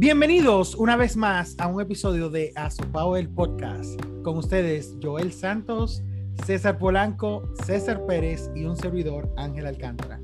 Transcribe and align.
Bienvenidos 0.00 0.76
una 0.76 0.96
vez 0.96 1.14
más 1.14 1.56
a 1.58 1.66
un 1.66 1.78
episodio 1.78 2.30
de 2.30 2.54
Azopao 2.56 3.18
el 3.18 3.28
Podcast. 3.28 4.00
Con 4.24 4.38
ustedes, 4.38 4.96
Joel 5.02 5.30
Santos, 5.30 6.02
César 6.46 6.78
Polanco, 6.78 7.42
César 7.66 8.06
Pérez 8.06 8.50
y 8.56 8.64
un 8.64 8.78
servidor, 8.78 9.30
Ángel 9.36 9.66
Alcántara. 9.66 10.18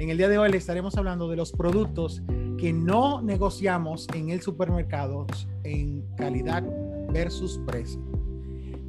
En 0.00 0.10
el 0.10 0.18
día 0.18 0.28
de 0.28 0.36
hoy 0.36 0.50
les 0.50 0.62
estaremos 0.62 0.96
hablando 0.96 1.28
de 1.28 1.36
los 1.36 1.52
productos 1.52 2.24
que 2.58 2.72
no 2.72 3.22
negociamos 3.22 4.08
en 4.14 4.30
el 4.30 4.42
supermercado 4.42 5.28
en 5.62 6.04
calidad 6.16 6.64
versus 7.12 7.60
precio. 7.68 8.02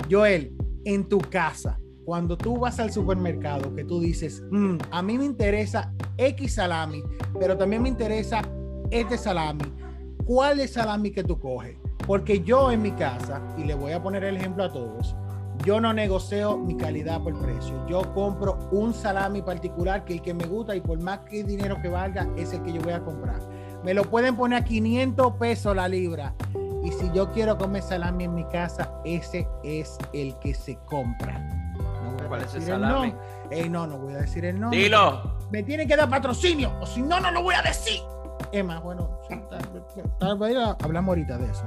Joel, 0.09 0.57
en 0.85 1.07
tu 1.07 1.19
casa, 1.19 1.79
cuando 2.03 2.35
tú 2.35 2.57
vas 2.57 2.79
al 2.79 2.91
supermercado, 2.91 3.75
que 3.75 3.83
tú 3.83 3.99
dices, 3.99 4.43
"Mm, 4.49 4.77
a 4.89 5.03
mí 5.03 5.19
me 5.19 5.25
interesa 5.25 5.93
X 6.17 6.55
salami, 6.55 7.03
pero 7.39 7.55
también 7.55 7.83
me 7.83 7.89
interesa 7.89 8.41
este 8.89 9.19
salami, 9.19 9.65
¿cuál 10.25 10.59
es 10.59 10.73
salami 10.73 11.11
que 11.11 11.23
tú 11.23 11.39
coges? 11.39 11.77
Porque 12.05 12.41
yo 12.41 12.71
en 12.71 12.81
mi 12.81 12.91
casa, 12.91 13.41
y 13.57 13.63
le 13.63 13.73
voy 13.73 13.91
a 13.93 14.01
poner 14.01 14.23
el 14.23 14.37
ejemplo 14.37 14.63
a 14.63 14.71
todos, 14.71 15.15
yo 15.65 15.79
no 15.79 15.93
negocio 15.93 16.57
mi 16.57 16.75
calidad 16.75 17.21
por 17.21 17.39
precio. 17.39 17.85
Yo 17.87 18.13
compro 18.13 18.57
un 18.71 18.93
salami 18.93 19.41
particular 19.43 20.03
que 20.05 20.13
el 20.13 20.21
que 20.21 20.33
me 20.33 20.45
gusta 20.45 20.75
y 20.75 20.81
por 20.81 20.99
más 20.99 21.19
que 21.19 21.43
dinero 21.43 21.79
que 21.81 21.87
valga, 21.89 22.27
es 22.35 22.51
el 22.53 22.63
que 22.63 22.73
yo 22.73 22.81
voy 22.81 22.93
a 22.93 23.03
comprar. 23.03 23.39
Me 23.83 23.93
lo 23.93 24.03
pueden 24.03 24.35
poner 24.35 24.61
a 24.63 24.65
500 24.65 25.33
pesos 25.33 25.75
la 25.75 25.87
libra. 25.87 26.33
Y 26.83 26.91
si 26.91 27.11
yo 27.13 27.31
quiero 27.31 27.57
comer 27.59 27.83
salami 27.83 28.23
en 28.23 28.33
mi 28.33 28.43
casa, 28.45 28.91
ese 29.05 29.47
es 29.63 29.97
el 30.13 30.35
que 30.39 30.55
se 30.55 30.77
compra. 30.85 31.37
No 32.03 32.11
voy 32.13 32.25
a 32.25 32.27
¿Cuál 32.27 32.41
es 32.41 32.47
el 32.47 32.59
decir 32.61 32.73
salami? 32.73 33.09
nombre. 33.11 33.27
Ey, 33.51 33.69
no, 33.69 33.85
no 33.85 33.97
voy 33.99 34.13
a 34.13 34.17
decir 34.17 34.45
el 34.45 34.59
nombre. 34.59 34.79
Dilo. 34.79 35.37
Me 35.51 35.61
tienen 35.61 35.87
que 35.87 35.95
dar 35.95 36.09
patrocinio, 36.09 36.71
o 36.81 36.85
si 36.87 37.03
no, 37.03 37.19
no 37.19 37.29
lo 37.29 37.43
voy 37.43 37.53
a 37.53 37.61
decir. 37.61 37.99
Emma, 38.51 38.79
bueno, 38.79 39.09
tal- 40.19 40.37
vez 40.37 40.57
hablamos 40.83 41.09
ahorita 41.09 41.37
de 41.37 41.45
eso. 41.51 41.63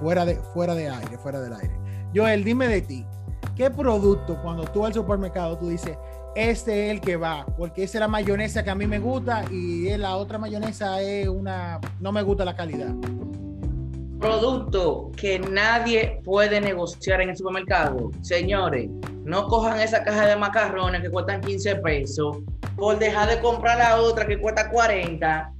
fuera 0.00 0.24
de, 0.24 0.36
fuera 0.36 0.74
de 0.74 0.88
aire, 0.88 1.18
fuera 1.18 1.40
del 1.40 1.52
aire. 1.54 1.74
Joel, 2.14 2.44
dime 2.44 2.68
de 2.68 2.82
ti. 2.82 3.06
¿Qué 3.54 3.70
producto 3.70 4.36
cuando 4.42 4.64
tú 4.64 4.84
al 4.84 4.92
supermercado 4.92 5.56
tú 5.58 5.68
dices, 5.68 5.96
este 6.34 6.86
es 6.86 6.90
el 6.92 7.00
que 7.00 7.16
va? 7.16 7.46
Porque 7.56 7.84
esa 7.84 7.98
es 7.98 8.00
la 8.00 8.08
mayonesa 8.08 8.64
que 8.64 8.70
a 8.70 8.74
mí 8.74 8.86
me 8.86 8.98
gusta 8.98 9.44
y 9.50 9.96
la 9.96 10.16
otra 10.16 10.38
mayonesa 10.38 11.00
es 11.00 11.28
una, 11.28 11.80
no 12.00 12.10
me 12.10 12.22
gusta 12.22 12.44
la 12.44 12.56
calidad. 12.56 12.92
producto 14.18 15.10
que 15.16 15.38
nadie 15.38 16.20
puede 16.24 16.60
negociar 16.60 17.20
en 17.20 17.30
el 17.30 17.36
supermercado. 17.36 18.10
Señores, 18.22 18.88
no 19.22 19.46
cojan 19.48 19.78
esa 19.80 20.02
caja 20.02 20.26
de 20.26 20.36
macarrones 20.36 21.02
que 21.02 21.10
cuestan 21.10 21.40
15 21.42 21.76
pesos 21.76 22.38
por 22.76 22.98
dejar 22.98 23.28
de 23.28 23.40
comprar 23.40 23.76
la 23.78 24.00
otra 24.00 24.26
que 24.26 24.38
cuesta 24.40 24.70
40. 24.70 25.52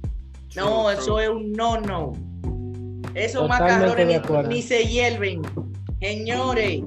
No, 0.55 0.83
True, 0.83 0.93
eso 0.93 1.15
true. 1.15 1.23
es 1.23 1.29
un 1.29 1.53
no, 1.53 1.81
no. 1.81 2.13
Esos 3.13 3.43
Totalmente 3.43 4.05
macarrones 4.05 4.49
ni, 4.49 4.55
ni 4.55 4.61
se 4.61 4.85
hierven. 4.85 5.41
Señores, 6.01 6.81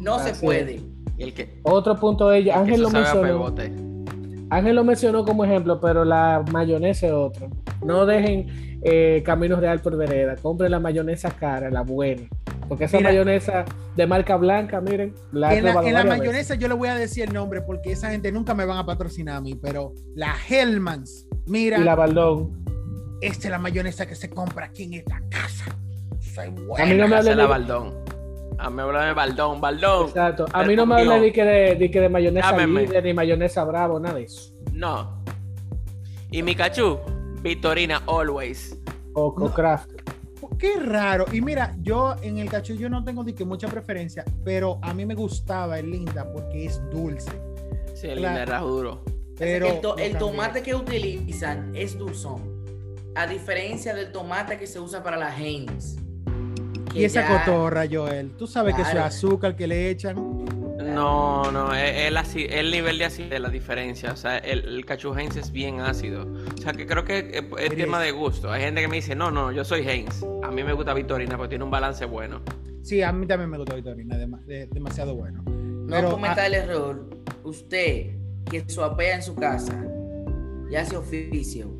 no 0.00 0.18
se 0.18 0.34
puede. 0.34 0.80
El 1.16 1.32
que, 1.34 1.60
Otro 1.62 1.96
punto 1.96 2.28
de 2.28 2.38
ella, 2.38 2.54
el 2.54 2.60
Ángel 2.60 2.76
se 2.76 2.82
lo 2.82 2.90
mencionó. 2.90 3.54
Ángel 4.50 4.76
lo 4.76 4.84
mencionó 4.84 5.24
como 5.24 5.44
ejemplo, 5.44 5.80
pero 5.80 6.04
la 6.04 6.44
mayonesa 6.50 7.06
es 7.06 7.12
otro. 7.12 7.50
No 7.84 8.06
dejen 8.06 8.78
eh, 8.82 9.22
Camino 9.24 9.56
Real 9.56 9.80
por 9.80 9.96
vereda. 9.96 10.36
Compren 10.36 10.70
la 10.70 10.80
mayonesa 10.80 11.30
cara, 11.30 11.70
la 11.70 11.82
buena. 11.82 12.22
Porque 12.68 12.84
esa 12.84 12.98
Mira. 12.98 13.10
mayonesa 13.10 13.64
de 13.96 14.06
marca 14.06 14.36
blanca, 14.36 14.80
miren, 14.80 15.14
la 15.32 15.54
En 15.54 15.64
la, 15.64 15.72
en 15.82 16.08
mayonesa 16.08 16.54
yo 16.54 16.68
le 16.68 16.74
voy 16.74 16.88
a 16.88 16.94
decir 16.94 17.24
el 17.24 17.32
nombre 17.32 17.62
porque 17.62 17.92
esa 17.92 18.10
gente 18.10 18.30
nunca 18.30 18.54
me 18.54 18.64
van 18.64 18.78
a 18.78 18.84
patrocinar 18.84 19.36
a 19.36 19.40
mí, 19.40 19.54
pero 19.54 19.94
la 20.14 20.34
Hellmans, 20.48 21.26
mira. 21.48 21.78
Y 21.78 21.84
la 21.84 21.94
Baldón. 21.94 22.64
esta 23.20 23.48
es 23.48 23.50
la 23.50 23.58
mayonesa 23.58 24.06
que 24.06 24.14
se 24.14 24.30
compra 24.30 24.66
aquí 24.66 24.84
en 24.84 24.94
esta 24.94 25.20
casa. 25.28 25.64
Soy 26.20 26.48
buena. 26.50 26.84
A 26.84 26.86
mí 26.86 26.94
no 26.94 27.08
me 27.08 27.16
hablen 27.16 27.32
es 27.32 27.36
la 27.36 27.42
de, 27.44 27.48
Baldón. 27.48 27.94
A 28.58 28.70
mí 28.70 28.76
me 28.76 28.82
hablan 28.82 29.08
de 29.08 29.14
Baldón, 29.14 29.60
Baldón. 29.60 30.08
exacto. 30.08 30.44
A 30.52 30.58
Pero 30.58 30.66
mí 30.68 30.76
no 30.76 30.86
me 30.86 30.94
conmigo. 30.94 31.12
hablan 31.12 31.22
de 31.26 31.32
que 31.32 31.44
de, 31.44 31.74
de 31.76 31.90
que 31.90 32.00
de 32.00 32.08
mayonesa 32.08 32.56
líder, 32.66 33.04
ni 33.04 33.14
mayonesa 33.14 33.64
bravo, 33.64 33.98
nada 34.00 34.16
de 34.16 34.24
eso. 34.24 34.52
No. 34.72 35.22
Y 36.30 36.42
mi 36.42 36.54
cachú, 36.54 36.98
Victorina 37.42 38.02
Always. 38.06 38.76
O, 39.14 39.34
No. 39.38 39.52
craft. 39.52 39.90
Qué 40.58 40.76
raro. 40.80 41.24
Y 41.32 41.40
mira, 41.40 41.74
yo 41.82 42.16
en 42.22 42.38
el 42.38 42.50
cachú 42.50 42.74
yo 42.74 42.88
no 42.88 43.04
tengo 43.04 43.22
de 43.24 43.34
que 43.34 43.44
mucha 43.44 43.68
preferencia, 43.68 44.24
pero 44.44 44.78
a 44.82 44.92
mí 44.92 45.06
me 45.06 45.14
gustaba 45.14 45.78
el 45.78 45.90
Linda 45.90 46.30
porque 46.32 46.66
es 46.66 46.80
dulce. 46.90 47.30
Sí, 47.94 48.08
el 48.08 48.18
Claro. 48.18 48.42
era 48.42 48.58
duro. 48.60 49.02
Pero 49.38 49.66
el, 49.66 49.80
to- 49.80 49.96
el 49.98 50.18
tomate 50.18 50.62
que 50.62 50.74
utilizan 50.74 51.72
es 51.74 51.96
dulzón. 51.98 52.58
A 53.14 53.26
diferencia 53.26 53.94
del 53.94 54.12
tomate 54.12 54.58
que 54.58 54.66
se 54.66 54.78
usa 54.80 55.02
para 55.02 55.16
la 55.16 55.36
Heinz. 55.36 55.96
Y 56.94 57.04
esa 57.04 57.22
ya- 57.28 57.44
cotorra, 57.44 57.84
Joel. 57.90 58.32
Tú 58.36 58.46
sabes 58.46 58.74
que 58.74 58.82
eso 58.82 58.92
es 58.92 58.96
azúcar 58.98 59.54
que 59.56 59.66
le 59.66 59.90
echan. 59.90 60.16
No, 60.78 61.50
no, 61.52 61.74
es 61.74 62.06
el, 62.06 62.16
aci- 62.16 62.46
el 62.50 62.70
nivel 62.70 62.98
de 62.98 63.04
acidez 63.04 63.30
de 63.30 63.38
la 63.40 63.50
diferencia. 63.50 64.12
O 64.12 64.16
sea, 64.16 64.38
el, 64.38 64.60
el 64.64 64.84
cachú 64.86 65.14
Heinz 65.14 65.36
es 65.36 65.52
bien 65.52 65.80
ácido. 65.80 66.26
O 66.56 66.60
sea, 66.62 66.72
que 66.72 66.86
creo 66.86 67.04
que 67.04 67.18
es, 67.18 67.44
es 67.70 67.76
tema 67.76 68.00
de 68.00 68.10
gusto. 68.12 68.50
Hay 68.50 68.62
gente 68.62 68.80
que 68.80 68.88
me 68.88 68.96
dice, 68.96 69.14
no, 69.14 69.30
no, 69.30 69.52
yo 69.52 69.64
soy 69.64 69.86
Heinz. 69.86 70.24
A 70.42 70.50
mí 70.50 70.62
me 70.64 70.72
gusta 70.72 70.94
Victorina 70.94 71.36
porque 71.36 71.50
tiene 71.50 71.64
un 71.64 71.70
balance 71.70 72.04
bueno. 72.06 72.40
Sí, 72.82 73.02
a 73.02 73.12
mí 73.12 73.26
también 73.26 73.50
me 73.50 73.58
gusta 73.58 73.74
Victorina, 73.74 74.16
dema- 74.16 74.40
de- 74.44 74.66
demasiado 74.66 75.14
bueno. 75.14 75.42
No 75.46 75.86
Pero, 75.96 76.10
cometa 76.12 76.42
ah, 76.42 76.46
el 76.46 76.54
error. 76.54 77.10
Usted 77.44 78.16
que 78.50 78.64
suapea 78.68 79.16
en 79.16 79.22
su 79.22 79.34
casa 79.34 79.74
y 80.70 80.76
hace 80.76 80.96
oficio, 80.96 81.70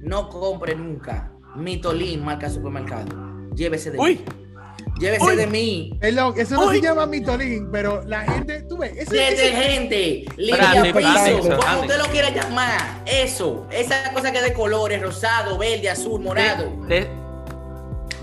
no 0.00 0.28
compre 0.28 0.74
nunca 0.74 1.32
Mitolín 1.56 2.24
marca 2.24 2.48
supermercado. 2.50 3.08
Llévese 3.54 3.90
de 3.90 3.98
¡Uy! 3.98 4.16
mí. 4.16 4.24
Llévese 5.00 5.24
Uy. 5.24 5.36
de 5.36 5.46
mí. 5.46 5.98
Perdón, 6.00 6.34
eso 6.36 6.54
no 6.56 6.66
Uy. 6.68 6.76
se 6.76 6.82
llama 6.82 7.06
mitolín, 7.06 7.68
pero 7.70 8.02
la 8.04 8.22
gente, 8.22 8.62
tú 8.62 8.78
ves, 8.78 8.92
ese, 8.96 9.02
ese- 9.02 9.42
Detergente, 9.44 10.24
limpia 10.36 10.82
piso, 10.92 11.48
como 11.56 11.80
usted 11.82 11.98
lo 11.98 12.04
quiera 12.10 12.30
llamar. 12.30 13.02
Eso, 13.06 13.66
esa 13.70 14.12
cosa 14.12 14.30
que 14.32 14.38
es 14.38 14.44
de 14.44 14.52
colores, 14.52 15.00
rosado, 15.00 15.56
verde, 15.58 15.88
azul, 15.90 16.20
morado. 16.20 16.70
De- 16.88 17.00
de- 17.00 17.08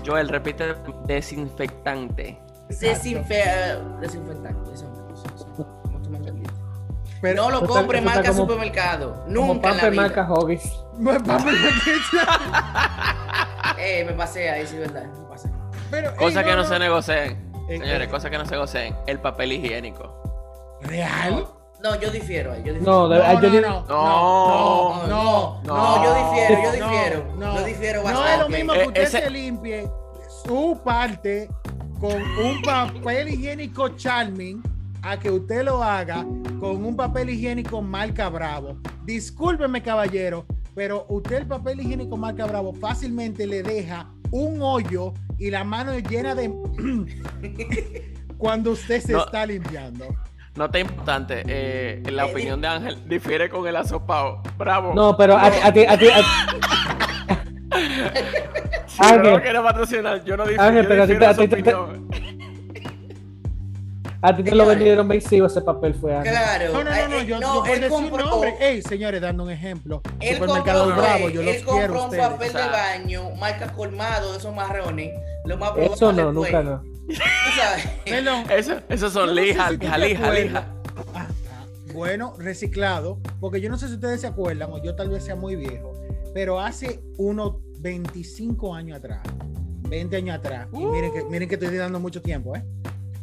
Joel, 0.06 0.28
repite 0.28 0.74
desinfectante. 1.06 2.38
Desinfe 2.68 3.40
eh, 3.40 3.78
desinfectante. 4.00 4.70
Pero, 7.20 7.42
no 7.44 7.50
lo 7.50 7.66
compre 7.66 8.00
marca 8.00 8.30
como- 8.30 8.42
supermercado. 8.42 9.24
Como 9.24 9.28
Nunca 9.28 9.70
en 9.70 9.76
la 9.76 9.82
Pamper 9.82 9.90
vida. 9.92 10.02
marca 10.02 10.26
Hoggies. 10.32 10.72
Eh, 13.78 14.04
me 14.06 14.12
pasé 14.14 14.48
ahí, 14.50 14.66
sí, 14.66 14.76
verdad. 14.78 15.04
Me 15.04 15.28
pasé. 15.28 15.50
pero, 15.90 16.10
ey, 16.10 16.16
Cosas 16.16 16.44
que 16.44 16.56
no 16.56 16.64
se 16.64 16.78
negocian. 16.78 17.28
Eh, 17.68 17.78
Señores, 17.78 18.08
eh. 18.08 18.10
cosas 18.10 18.30
que 18.30 18.38
no 18.38 18.44
se 18.46 18.52
negocian. 18.52 18.96
El 19.06 19.20
papel 19.20 19.52
higiénico. 19.52 20.78
¿Real? 20.82 21.46
No, 21.82 21.94
yo 22.00 22.10
difiero 22.10 22.52
ahí. 22.52 22.62
Yo 22.64 22.72
difiero. 22.72 23.08
No, 23.08 23.08
No, 23.08 23.18
no, 23.18 23.60
no, 23.60 23.86
No, 23.86 25.06
no, 25.06 25.08
no, 25.62 25.62
no, 25.96 26.04
yo 26.04 26.14
difiero, 26.14 26.62
yo 26.62 26.80
no, 26.80 26.90
difiero. 26.90 27.24
no. 27.36 27.54
Yo 27.58 27.64
difiero 27.66 28.02
No 28.02 28.26
es 28.26 28.38
lo 28.38 28.48
mismo 28.48 28.72
que 28.72 28.82
Eh, 28.82 28.86
usted 28.86 29.02
ese- 29.02 29.20
se 29.22 29.30
limpie 29.30 29.90
su 30.44 30.80
parte 30.84 31.48
con 32.00 32.14
un 32.14 32.62
papel 32.62 33.28
higiénico 33.28 33.90
Charming 33.90 34.62
a 35.08 35.18
que 35.18 35.30
usted 35.30 35.62
lo 35.64 35.82
haga 35.82 36.24
con 36.58 36.84
un 36.84 36.96
papel 36.96 37.30
higiénico 37.30 37.80
marca 37.80 38.28
Bravo. 38.28 38.78
Discúlpeme, 39.04 39.80
caballero, 39.82 40.46
pero 40.74 41.06
usted 41.08 41.36
el 41.36 41.46
papel 41.46 41.80
higiénico 41.80 42.16
marca 42.16 42.44
Bravo 42.46 42.72
fácilmente 42.74 43.46
le 43.46 43.62
deja 43.62 44.08
un 44.32 44.58
hoyo 44.60 45.14
y 45.38 45.50
la 45.50 45.62
mano 45.62 45.96
llena 45.98 46.34
de 46.34 46.52
cuando 48.38 48.72
usted 48.72 49.00
se 49.00 49.12
No. 49.12 49.24
está 49.24 49.46
limpiando. 49.46 50.06
Nota 50.56 50.78
importante, 50.78 51.42
eh, 51.46 52.02
la 52.10 52.26
Eh, 52.26 52.30
opinión 52.32 52.60
de 52.60 52.66
Ángel 52.68 52.98
difiere 53.08 53.48
con 53.48 53.66
el 53.68 53.76
asopao. 53.76 54.42
Bravo. 54.58 54.92
No, 54.94 55.16
pero 55.16 55.36
a, 55.36 55.50
ti- 55.50 55.58
a 55.62 55.72
ti, 55.72 55.84
a 55.84 55.98
ti, 55.98 56.06
a- 56.08 56.22
Si 58.86 59.02
yo 59.02 59.08
no 59.08 59.14
Ángel. 59.14 59.32
lo 59.34 59.42
quiero 59.42 59.62
patrocinar, 59.62 60.24
yo 60.24 60.36
no 60.36 60.44
difiero, 60.44 60.62
Ángel, 60.64 60.86
pero 60.88 61.02
a 61.02 61.06
ti 61.06 61.12
a. 61.12 61.34
a 64.22 64.34
ti 64.36 64.42
te 64.42 64.54
lo 64.54 64.66
vendieron 64.66 65.06
vencido 65.08 65.46
ese 65.46 65.60
papel 65.60 65.94
fue 65.94 66.14
Ángel. 66.16 66.32
Claro. 66.32 66.72
No, 66.72 66.84
no, 66.84 66.90
no, 66.90 67.08
no, 67.08 67.16
eh, 67.16 67.26
yo, 67.26 67.40
no, 67.40 67.54
yo 67.56 67.60
por 67.60 67.70
él 67.70 67.80
decir 67.80 67.96
compró- 67.96 68.24
nombre. 68.30 68.54
Ey, 68.60 68.82
señores, 68.82 69.20
dando 69.20 69.44
un 69.44 69.50
ejemplo. 69.50 70.02
Él 70.20 70.34
Supermercado 70.36 70.84
compró, 70.84 71.02
Bravo, 71.02 71.28
yo 71.30 71.42
los 71.42 71.56
quiero 71.56 71.92
un 71.94 72.00
ustedes. 72.06 72.26
papel 72.28 72.52
de 72.52 72.68
baño, 72.68 73.30
marca 73.38 73.72
colmado 73.72 74.32
de 74.32 74.38
esos 74.38 74.54
marrones. 74.54 75.12
Lo 75.44 75.56
más 75.58 75.70
probable 75.70 75.94
Eso 75.94 76.12
no, 76.12 76.32
nunca 76.32 76.62
no. 76.62 76.82
Tú 77.08 77.14
sabes. 77.56 77.86
Perdón. 78.04 78.44
Eso, 78.50 78.80
esos 78.88 79.12
son 79.12 79.28
Yo 79.28 79.34
no 79.34 79.40
sé 79.40 79.46
lijas, 79.46 79.70
si 79.70 79.76
lija, 79.78 79.98
lija. 80.32 80.66
Ah, 81.14 81.26
ah, 81.50 81.66
bueno, 81.94 82.34
reciclado, 82.38 83.20
porque 83.40 83.60
yo 83.60 83.68
no 83.70 83.78
sé 83.78 83.86
si 83.88 83.94
ustedes 83.94 84.20
se 84.20 84.26
acuerdan, 84.26 84.72
o 84.72 84.82
yo 84.82 84.96
tal 84.96 85.10
vez 85.10 85.24
sea 85.24 85.36
muy 85.36 85.54
viejo, 85.56 85.92
pero 86.34 86.58
hace 86.60 87.00
unos 87.16 87.54
25 87.78 88.74
años 88.74 88.98
atrás, 88.98 89.20
20 89.88 90.16
años 90.16 90.36
atrás, 90.36 90.66
y 90.72 90.84
miren 90.84 91.12
que, 91.12 91.24
miren 91.24 91.48
que 91.48 91.54
estoy 91.54 91.76
dando 91.76 92.00
mucho 92.00 92.20
tiempo, 92.20 92.56
¿eh? 92.56 92.64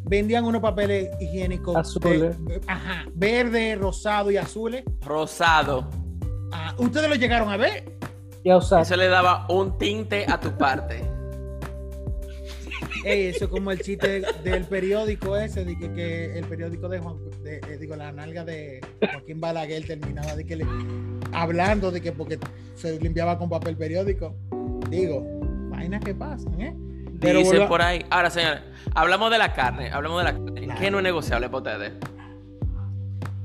Vendían 0.05 0.45
unos 0.45 0.61
papeles 0.61 1.09
higiénicos 1.19 1.75
Azules. 1.75 2.35
de- 2.45 2.61
ajá, 2.67 3.05
verde, 3.13 3.75
rosado 3.75 4.31
y 4.31 4.38
azules. 4.38 4.83
Rosado. 5.01 5.89
Ah, 6.51 6.75
¿Ustedes 6.77 7.09
lo 7.09 7.15
llegaron 7.15 7.50
a 7.50 7.57
ver? 7.57 7.83
Y 8.44 8.50
a 8.50 8.57
usar. 8.57 8.81
Eso 8.81 8.95
le 8.97 9.07
daba 9.07 9.45
un 9.50 9.77
tinte 9.77 10.25
a 10.27 10.39
tu 10.39 10.51
parte. 10.57 11.01
Ey, 13.05 13.27
eso 13.27 13.45
es 13.45 13.51
como 13.51 13.71
el 13.71 13.81
chiste 13.81 14.21
del 14.44 14.63
periódico 14.65 15.35
ese, 15.35 15.65
de 15.65 15.77
que, 15.77 15.91
que 15.91 16.38
el 16.38 16.45
periódico 16.45 16.88
de 16.88 16.99
Juan, 16.99 17.17
de, 17.44 17.57
eh, 17.57 17.77
digo, 17.77 17.95
la 17.97 18.11
nalga 18.13 18.45
de 18.45 18.79
Joaquín 19.11 19.41
Balaguer 19.41 19.85
terminaba 19.85 20.35
de 20.38 20.45
que 20.45 20.56
le, 20.56 20.65
hablando 21.33 21.91
de 21.91 21.99
que 21.99 22.13
porque 22.13 22.39
se 22.75 22.97
limpiaba 22.99 23.38
con 23.38 23.49
papel 23.49 23.75
periódico. 23.75 24.35
Digo, 24.89 25.21
vainas 25.69 26.01
que 26.03 26.13
pasan, 26.15 26.61
¿eh? 26.61 26.75
Pero 27.23 27.39
Dicen 27.39 27.67
por 27.67 27.81
ahí. 27.81 28.05
Ahora, 28.09 28.29
señores, 28.29 28.61
hablamos 28.93 29.31
de 29.31 29.37
la 29.37 29.53
carne. 29.53 29.91
Hablamos 29.91 30.19
de 30.19 30.23
la 30.25 30.33
carne. 30.33 30.61
Claro. 30.65 30.79
¿Qué 30.79 30.91
no 30.91 30.97
es 30.97 31.03
negociable 31.03 31.49
para 31.49 31.57
ustedes? 31.57 31.93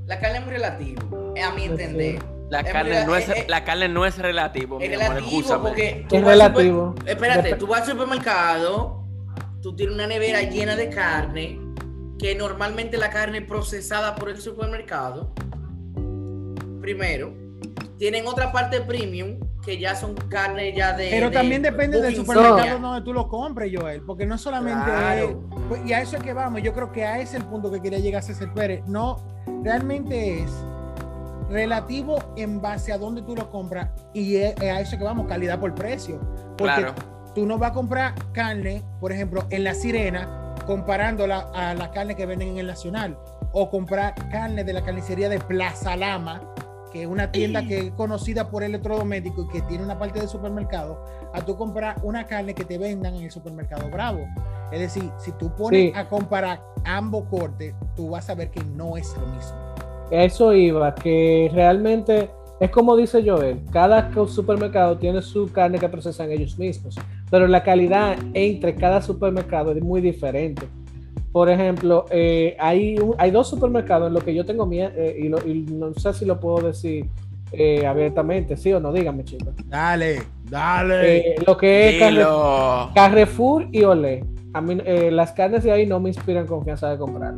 La 0.06 0.18
carne 0.18 0.38
es 0.38 0.44
muy 0.44 0.54
relativo, 0.54 1.34
eh, 1.36 1.42
a 1.42 1.50
mi 1.52 1.64
entender. 1.64 2.22
La 2.50 2.60
Es 2.60 2.72
carne, 2.72 3.04
no 3.04 3.14
es, 3.14 3.28
eh, 3.28 3.32
eh, 3.40 3.46
la 3.46 3.62
carne 3.62 3.88
no 3.88 4.06
es 4.06 4.16
relativo, 4.16 4.80
Es 4.80 4.88
mi 4.88 4.94
amor, 4.94 5.08
relativo 5.16 5.38
escúchame. 5.40 5.68
porque 5.68 6.06
tú 6.08 6.16
Es 6.16 6.22
super-. 6.22 7.10
Espérate, 7.12 7.54
tú 7.56 7.66
vas 7.66 7.82
al 7.82 7.86
supermercado, 7.88 9.04
tú 9.60 9.76
tienes 9.76 9.94
una 9.94 10.06
nevera 10.06 10.40
llena 10.42 10.74
de 10.74 10.88
carne, 10.88 11.60
que 12.18 12.34
normalmente 12.34 12.96
la 12.96 13.10
carne 13.10 13.42
procesada 13.42 14.14
por 14.14 14.30
el 14.30 14.40
supermercado, 14.40 15.34
primero, 16.80 17.34
tienen 17.98 18.26
otra 18.26 18.50
parte 18.50 18.80
premium, 18.80 19.38
que 19.64 19.78
ya 19.78 19.94
son 19.94 20.14
carne 20.14 20.72
ya 20.74 20.92
de... 20.96 21.08
Pero 21.10 21.28
de 21.30 21.36
también 21.36 21.62
depende 21.62 22.00
del 22.00 22.14
supermercado 22.16 22.78
donde 22.78 23.02
tú 23.02 23.12
lo 23.12 23.28
compres, 23.28 23.72
Joel, 23.76 24.02
porque 24.02 24.24
no 24.24 24.38
solamente 24.38 24.84
Claro. 24.84 25.28
es- 25.28 25.36
pues, 25.68 25.80
y 25.84 25.92
a 25.92 26.00
eso 26.00 26.16
es 26.16 26.22
que 26.22 26.32
vamos, 26.32 26.62
yo 26.62 26.72
creo 26.72 26.90
que 26.92 27.04
a 27.04 27.18
ese 27.18 27.36
es 27.36 27.42
el 27.42 27.48
punto 27.48 27.70
que 27.70 27.80
quería 27.82 27.98
llegar 27.98 28.22
César 28.22 28.52
Pérez. 28.54 28.82
No, 28.86 29.20
realmente 29.64 30.42
es 30.42 30.50
relativo 31.50 32.18
en 32.36 32.60
base 32.60 32.92
a 32.92 32.98
dónde 32.98 33.22
tú 33.22 33.34
lo 33.34 33.50
compras 33.50 33.88
y 34.12 34.36
es, 34.36 34.54
es 34.56 34.70
a 34.70 34.80
eso 34.80 34.98
que 34.98 35.04
vamos, 35.04 35.26
calidad 35.26 35.58
por 35.58 35.74
precio. 35.74 36.18
Porque 36.56 36.74
Claro. 36.74 36.94
tú 37.34 37.46
no 37.46 37.58
vas 37.58 37.70
a 37.70 37.74
comprar 37.74 38.14
carne, 38.32 38.82
por 39.00 39.12
ejemplo, 39.12 39.44
en 39.50 39.64
la 39.64 39.74
sirena, 39.74 40.54
comparándola 40.66 41.50
a 41.54 41.74
la 41.74 41.90
carne 41.90 42.14
que 42.14 42.26
venden 42.26 42.48
en 42.48 42.58
el 42.58 42.66
Nacional, 42.66 43.18
o 43.52 43.70
comprar 43.70 44.14
carne 44.30 44.62
de 44.64 44.72
la 44.74 44.82
carnicería 44.82 45.28
de 45.30 45.40
Plaza 45.40 45.96
Lama, 45.96 46.42
que 46.88 47.02
es 47.02 47.06
una 47.08 47.30
tienda 47.32 47.66
que 47.66 47.78
es 47.88 47.90
conocida 47.92 48.50
por 48.50 48.62
electrodoméstico 48.62 49.42
y 49.42 49.48
que 49.48 49.62
tiene 49.62 49.84
una 49.84 49.98
parte 49.98 50.20
de 50.20 50.28
supermercado, 50.28 51.02
a 51.32 51.40
tú 51.42 51.56
comprar 51.56 51.96
una 52.02 52.26
carne 52.26 52.54
que 52.54 52.64
te 52.64 52.78
vendan 52.78 53.14
en 53.14 53.24
el 53.24 53.30
supermercado 53.30 53.90
Bravo. 53.90 54.20
Es 54.72 54.80
decir, 54.80 55.10
si 55.18 55.32
tú 55.32 55.50
pones 55.56 55.92
Sí. 55.92 55.92
a 55.94 56.08
comparar 56.08 56.60
ambos 56.84 57.24
cortes, 57.30 57.74
tú 57.96 58.10
vas 58.10 58.28
a 58.28 58.34
ver 58.34 58.50
que 58.50 58.62
no 58.76 58.96
es 58.96 59.14
lo 59.16 59.26
mismo. 59.26 59.56
Eso 60.10 60.52
iba, 60.54 60.94
que 60.94 61.50
realmente 61.52 62.30
es 62.60 62.70
como 62.70 62.96
dice 62.96 63.22
Joel, 63.24 63.60
cada 63.70 64.10
supermercado 64.26 64.98
tiene 64.98 65.22
su 65.22 65.50
carne 65.52 65.78
que 65.78 65.88
procesan 65.88 66.32
ellos 66.32 66.58
mismos, 66.58 66.96
pero 67.30 67.46
la 67.46 67.62
calidad 67.62 68.16
entre 68.34 68.74
cada 68.74 69.00
supermercado 69.00 69.72
es 69.72 69.82
muy 69.82 70.00
diferente. 70.00 70.66
Por 71.32 71.50
ejemplo, 71.50 72.06
eh, 72.10 72.56
hay, 72.58 72.98
un- 72.98 73.14
hay 73.18 73.30
dos 73.30 73.48
supermercados 73.48 74.08
en 74.08 74.14
los 74.14 74.24
que 74.24 74.34
yo 74.34 74.44
tengo 74.46 74.66
miedo, 74.66 74.90
y, 75.18 75.28
lo- 75.28 75.46
y 75.46 75.60
no 75.70 75.92
sé 75.94 76.12
si 76.14 76.24
lo 76.24 76.40
puedo 76.40 76.66
decir 76.68 77.06
eh, 77.52 77.86
abiertamente, 77.86 78.56
sí 78.58 78.72
o 78.74 78.80
no, 78.80 78.92
dígame 78.92 79.24
chicos. 79.24 79.54
Dale, 79.66 80.22
dale. 80.50 81.16
Eh, 81.18 81.34
lo 81.46 81.56
que 81.56 81.88
es 81.90 81.98
Carre- 81.98 82.10
Dilo. 82.16 82.90
Carrefour 82.94 83.66
y 83.72 83.84
Olé. 83.84 84.24
A 84.52 84.60
mí 84.60 84.78
eh, 84.84 85.10
las 85.10 85.32
carnes 85.32 85.64
de 85.64 85.72
ahí 85.72 85.86
no 85.86 85.98
me 86.00 86.10
inspiran 86.10 86.46
confianza 86.46 86.90
de 86.90 86.98
comprar. 86.98 87.34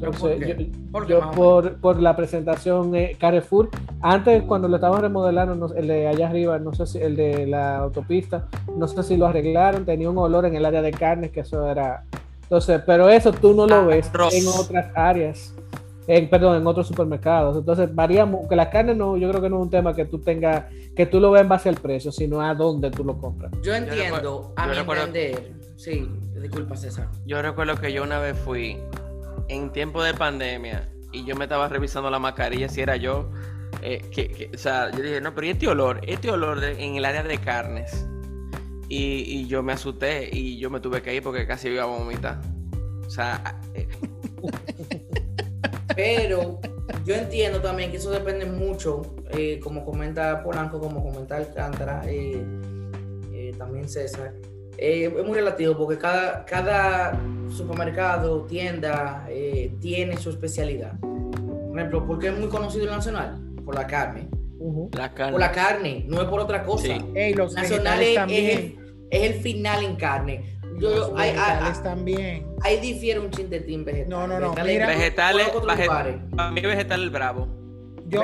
¿Pero 0.00 0.10
por 0.12 0.32
Entonces, 0.32 0.58
yo- 0.58 0.90
¿Por 0.92 1.06
yo 1.06 1.20
más 1.20 1.30
o 1.30 1.32
por, 1.36 1.80
por 1.80 2.00
la 2.00 2.14
presentación 2.16 2.94
eh, 2.94 3.16
Carrefour, 3.18 3.68
antes 4.00 4.42
cuando 4.44 4.68
lo 4.68 4.76
estaban 4.76 5.00
remodelando, 5.00 5.54
no 5.54 5.74
el 5.74 5.86
de 5.86 6.06
allá 6.08 6.28
arriba, 6.28 6.58
no 6.58 6.72
sé 6.74 6.86
si 6.86 6.98
el 6.98 7.16
de 7.16 7.46
la 7.46 7.78
autopista, 7.78 8.46
no 8.76 8.86
sé 8.88 9.02
si 9.02 9.16
lo 9.16 9.26
arreglaron, 9.26 9.84
tenía 9.84 10.08
un 10.10 10.18
olor 10.18 10.44
en 10.46 10.54
el 10.56 10.64
área 10.64 10.82
de 10.82 10.90
carnes 10.92 11.30
que 11.30 11.40
eso 11.40 11.68
era. 11.68 12.04
Entonces, 12.44 12.80
pero 12.86 13.08
eso 13.08 13.32
tú 13.32 13.52
no 13.54 13.66
lo 13.66 13.86
ves 13.86 14.08
Arroz. 14.08 14.34
en 14.34 14.46
otras 14.48 14.86
áreas, 14.94 15.54
en, 16.06 16.28
perdón, 16.28 16.56
en 16.56 16.66
otros 16.66 16.86
supermercados. 16.86 17.56
Entonces, 17.56 17.92
varía, 17.94 18.26
mu- 18.26 18.46
que 18.48 18.54
la 18.56 18.70
carne 18.70 18.94
no, 18.94 19.16
yo 19.16 19.28
creo 19.30 19.42
que 19.42 19.48
no 19.50 19.56
es 19.56 19.62
un 19.62 19.70
tema 19.70 19.94
que 19.94 20.04
tú 20.04 20.18
tengas, 20.18 20.64
que 20.94 21.06
tú 21.06 21.18
lo 21.20 21.30
veas 21.30 21.42
en 21.42 21.48
base 21.48 21.68
al 21.70 21.76
precio, 21.76 22.12
sino 22.12 22.40
a 22.42 22.54
dónde 22.54 22.90
tú 22.90 23.02
lo 23.04 23.18
compras. 23.18 23.50
Yo 23.62 23.74
entiendo, 23.74 24.04
recuerdo- 24.16 24.52
a 24.56 24.64
yo 24.64 24.70
mi 24.70 24.76
recuerdo- 24.78 25.04
entender, 25.06 25.52
sí, 25.76 26.08
disculpa 26.40 26.76
César. 26.76 27.08
Yo 27.26 27.40
recuerdo 27.42 27.76
que 27.76 27.92
yo 27.92 28.02
una 28.02 28.18
vez 28.18 28.36
fui 28.38 28.76
en 29.48 29.70
tiempo 29.72 30.02
de 30.02 30.14
pandemia 30.14 30.88
y 31.12 31.24
yo 31.24 31.36
me 31.36 31.44
estaba 31.44 31.68
revisando 31.68 32.10
la 32.10 32.18
mascarilla 32.18 32.68
si 32.68 32.80
era 32.82 32.96
yo. 32.96 33.30
eh, 33.82 34.00
que, 34.12 34.28
que- 34.28 34.50
o 34.54 34.58
sea, 34.58 34.90
yo 34.92 35.02
dije, 35.02 35.20
no, 35.20 35.34
pero 35.34 35.46
¿y 35.48 35.50
este 35.50 35.66
olor? 35.68 36.00
Este 36.06 36.30
olor 36.30 36.60
de- 36.60 36.82
en 36.82 36.94
el 36.94 37.04
área 37.04 37.22
de 37.22 37.36
carnes. 37.38 38.06
Y, 38.88 39.46
yo 39.46 39.62
me 39.62 39.72
asusté 39.72 40.28
y 40.32 40.58
yo 40.58 40.70
me 40.70 40.80
tuve 40.80 41.02
que 41.02 41.14
ir 41.14 41.22
porque 41.22 41.46
casi 41.46 41.68
iba 41.68 41.84
a 41.84 41.86
vomitar. 41.86 42.40
O 43.06 43.10
sea, 43.10 43.60
eh, 43.74 43.88
Pero 45.96 46.60
yo 47.04 47.14
entiendo 47.14 47.60
también 47.60 47.90
que 47.90 47.98
eso 47.98 48.10
depende 48.10 48.46
mucho, 48.46 49.02
eh, 49.30 49.60
como 49.62 49.84
comenta 49.84 50.42
Polanco, 50.42 50.80
como 50.80 51.02
comenta 51.02 51.36
Alcántara, 51.36 52.02
eh, 52.06 52.42
también 53.56 53.88
César. 53.88 54.34
Es 54.76 55.12
muy 55.24 55.34
relativo 55.34 55.76
porque 55.76 55.98
cada, 55.98 56.44
cada 56.44 57.16
supermercado, 57.48 58.42
tienda, 58.42 59.24
tiene 59.80 60.16
su 60.16 60.30
especialidad. 60.30 60.98
Por 60.98 61.78
ejemplo, 61.78 62.06
¿por 62.06 62.18
qué 62.18 62.28
es 62.28 62.38
muy 62.38 62.48
conocido 62.48 62.84
el 62.84 62.90
Nacional? 62.90 63.40
Por 63.64 63.76
la 63.76 63.86
carne. 63.86 64.28
La 64.92 65.12
carne. 65.12 65.32
Por 65.32 65.40
la 65.40 65.52
carne, 65.52 66.04
no 66.08 66.22
es 66.22 66.28
por 66.28 66.40
otra 66.40 66.64
cosa. 66.64 66.86
Sí. 66.86 66.96
Ey, 67.14 67.34
los 67.34 67.52
Nacional 67.54 68.00
es, 68.02 68.14
también. 68.14 68.44
es 68.50 68.56
el, 68.58 68.78
es 69.10 69.22
el 69.22 69.42
final 69.42 69.84
en 69.84 69.96
carne. 69.96 70.58
Yo, 70.80 70.90
los 70.90 71.12
ahí- 71.16 71.32
vegetales 71.32 71.82
también. 71.82 72.46
ahí 72.62 72.80
difiere 72.80 73.20
un 73.20 73.30
chintetín 73.30 73.84
vegetal. 73.84 74.08
No, 74.10 74.26
no, 74.26 74.40
no, 74.40 74.50
Vegetales- 74.54 74.72
mira- 74.72 74.86
Vegetales, 74.88 75.48
para 76.36 76.50
mí 76.50 76.60
vegetal 76.60 77.02
el 77.02 77.10
bravo. 77.10 77.48
Yo, 78.08 78.22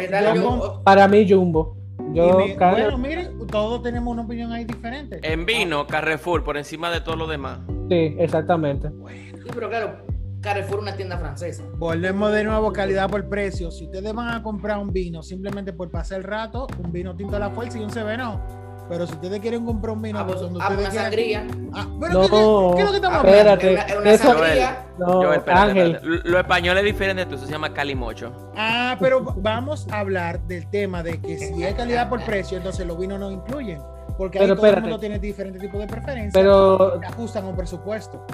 Para 0.85 1.09
mí, 1.09 1.27
Jumbo. 1.29 1.77
Yo, 2.13 2.39
me- 2.39 2.57
bueno, 2.57 2.99
miren, 2.99 3.47
todos 3.47 3.83
tenemos 3.83 4.13
una 4.13 4.23
opinión 4.23 4.53
ahí 4.53 4.65
diferente. 4.65 5.21
En 5.23 5.47
vino, 5.47 5.87
Carrefour, 5.87 6.43
por 6.43 6.57
encima 6.57 6.91
de 6.91 7.01
todo 7.01 7.15
lo 7.17 7.27
demás. 7.29 7.61
sí, 7.89 8.17
exactamente. 8.19 8.89
Sí, 8.89 9.51
pero 9.55 9.69
claro, 9.69 9.97
Carrefour 10.41 10.79
una 10.81 10.95
tienda 10.97 11.19
francesa. 11.19 11.63
Volvemos 11.77 12.33
de 12.33 12.45
nuevo 12.45 12.73
calidad 12.73 13.11
por 13.11 13.29
precio. 13.29 13.71
Si 13.71 13.85
ustedes 13.85 14.15
van 14.15 14.29
a 14.29 14.43
comprar 14.43 14.79
un 14.79 14.91
vino 14.93 15.23
simplemente 15.23 15.73
por 15.73 15.91
pasar 15.91 16.19
el 16.19 16.25
rato, 16.25 16.67
un 16.83 16.91
vino 16.93 17.15
tinto 17.15 17.37
a 17.37 17.39
la 17.39 17.51
fuerza 17.51 17.79
y 17.79 17.83
un 17.85 17.91
seveno. 17.91 18.41
Pero 18.89 19.07
si 19.07 19.13
ustedes 19.13 19.39
quieren 19.39 19.65
comprar 19.65 19.93
un 19.95 20.03
vino 20.03 20.19
Ah, 20.19 20.27
pues, 20.27 20.41
donde 20.41 20.59
ah, 20.61 20.69
ustedes 20.69 20.81
una 20.81 20.91
quieran- 20.91 21.05
sangría. 21.05 21.47
Ah, 21.75 21.87
pero 22.01 22.13
No, 22.13 22.21
¿qué, 22.23 22.29
qué- 22.29 22.75
qué 22.75 22.81
es 22.81 22.85
lo 22.87 22.91
que 22.91 22.97
estamos 22.97 23.19
hablando? 23.19 23.39
espérate. 23.39 23.73
Es 23.73 23.73
una, 23.75 23.83
es 23.85 23.97
una 24.01 24.11
Eso- 24.11 24.25
sangría. 24.25 24.87
No, 24.99 25.23
Yo, 25.23 25.33
espérate, 25.35 25.61
Ángel, 25.71 25.95
espérate. 25.95 26.29
Lo 26.29 26.39
español 26.41 26.79
es 26.79 26.85
diferente, 26.85 27.27
tú 27.27 27.39
se 27.39 27.47
llama 27.47 27.73
calimocho. 27.73 28.33
Ah, 28.57 28.97
pero 28.99 29.23
vamos 29.37 29.87
a 29.93 30.01
hablar 30.01 30.41
del 30.49 30.69
tema 30.71 31.03
de 31.05 31.21
que 31.21 31.39
si 31.39 31.63
es 31.63 31.75
calidad 31.75 32.09
por 32.09 32.25
precio, 32.25 32.57
entonces 32.57 32.85
los 32.87 32.99
vinos 32.99 33.21
no 33.21 33.31
incluyen. 33.31 33.81
Porque 34.19 34.39
ahí 34.41 34.45
Pero 34.47 34.57
todo 34.57 34.67
el 34.67 34.81
mundo 34.81 34.99
tiene 34.99 35.19
diferentes 35.21 35.63
tipos 35.63 35.81
de 35.81 35.87
preferencias. 35.87 36.33
pero, 36.35 37.01
ajustan 37.07 37.45
un 37.45 37.55
presupuesto. 37.57 38.27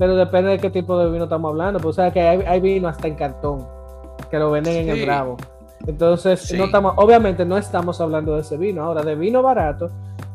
Pero 0.00 0.16
depende 0.16 0.50
de 0.52 0.58
qué 0.58 0.70
tipo 0.70 0.98
de 0.98 1.10
vino 1.12 1.24
estamos 1.24 1.50
hablando. 1.50 1.78
Pues, 1.78 1.96
o 1.98 2.02
sea, 2.02 2.10
que 2.12 2.20
hay, 2.22 2.40
hay 2.46 2.60
vino 2.60 2.88
hasta 2.88 3.06
en 3.06 3.14
cartón 3.14 3.64
que 4.30 4.38
lo 4.38 4.50
venden 4.50 4.76
en 4.76 4.88
el. 4.88 5.04
Bravo. 5.04 5.36
Entonces, 5.86 6.40
Sí. 6.40 6.56
no 6.58 6.64
estamos, 6.64 6.94
obviamente 6.96 7.44
no 7.44 7.56
estamos 7.56 8.00
hablando 8.00 8.34
de 8.34 8.40
ese 8.40 8.56
vino. 8.56 8.82
Ahora, 8.82 9.02
de 9.02 9.14
vino 9.14 9.42
barato 9.42 9.88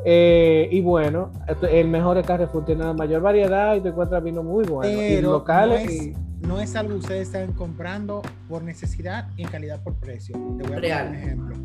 eh, 0.06 0.68
y 0.72 0.82
bueno, 0.82 1.32
el 1.72 1.88
mejor 1.88 2.18
es 2.20 2.28
Carrefour 2.28 2.64
tiene 2.66 2.84
la 2.84 2.94
mayor 2.94 3.22
variedad 3.24 3.76
y 3.76 3.82
te 3.82 3.90
encuentras 3.90 4.24
vino 4.24 4.44
muy 4.44 4.64
bueno. 4.66 5.02
y 5.02 5.20
locales 5.22 5.84
no, 5.86 5.90
es, 5.92 6.02
y- 6.04 6.14
no 6.48 6.60
es 6.60 6.76
algo 6.76 6.92
que 6.94 6.98
ustedes 7.00 7.28
están 7.28 7.54
comprando 7.54 8.22
por 8.48 8.62
necesidad 8.64 9.28
y 9.36 9.42
en 9.44 9.50
calidad 9.50 9.82
por 9.84 9.96
precio. 9.96 10.36
Te 10.60 10.68
voy 10.68 10.78
a 10.78 10.80
Real. 10.80 11.06
poner 11.08 11.20
un 11.20 11.26
ejemplo. 11.26 11.56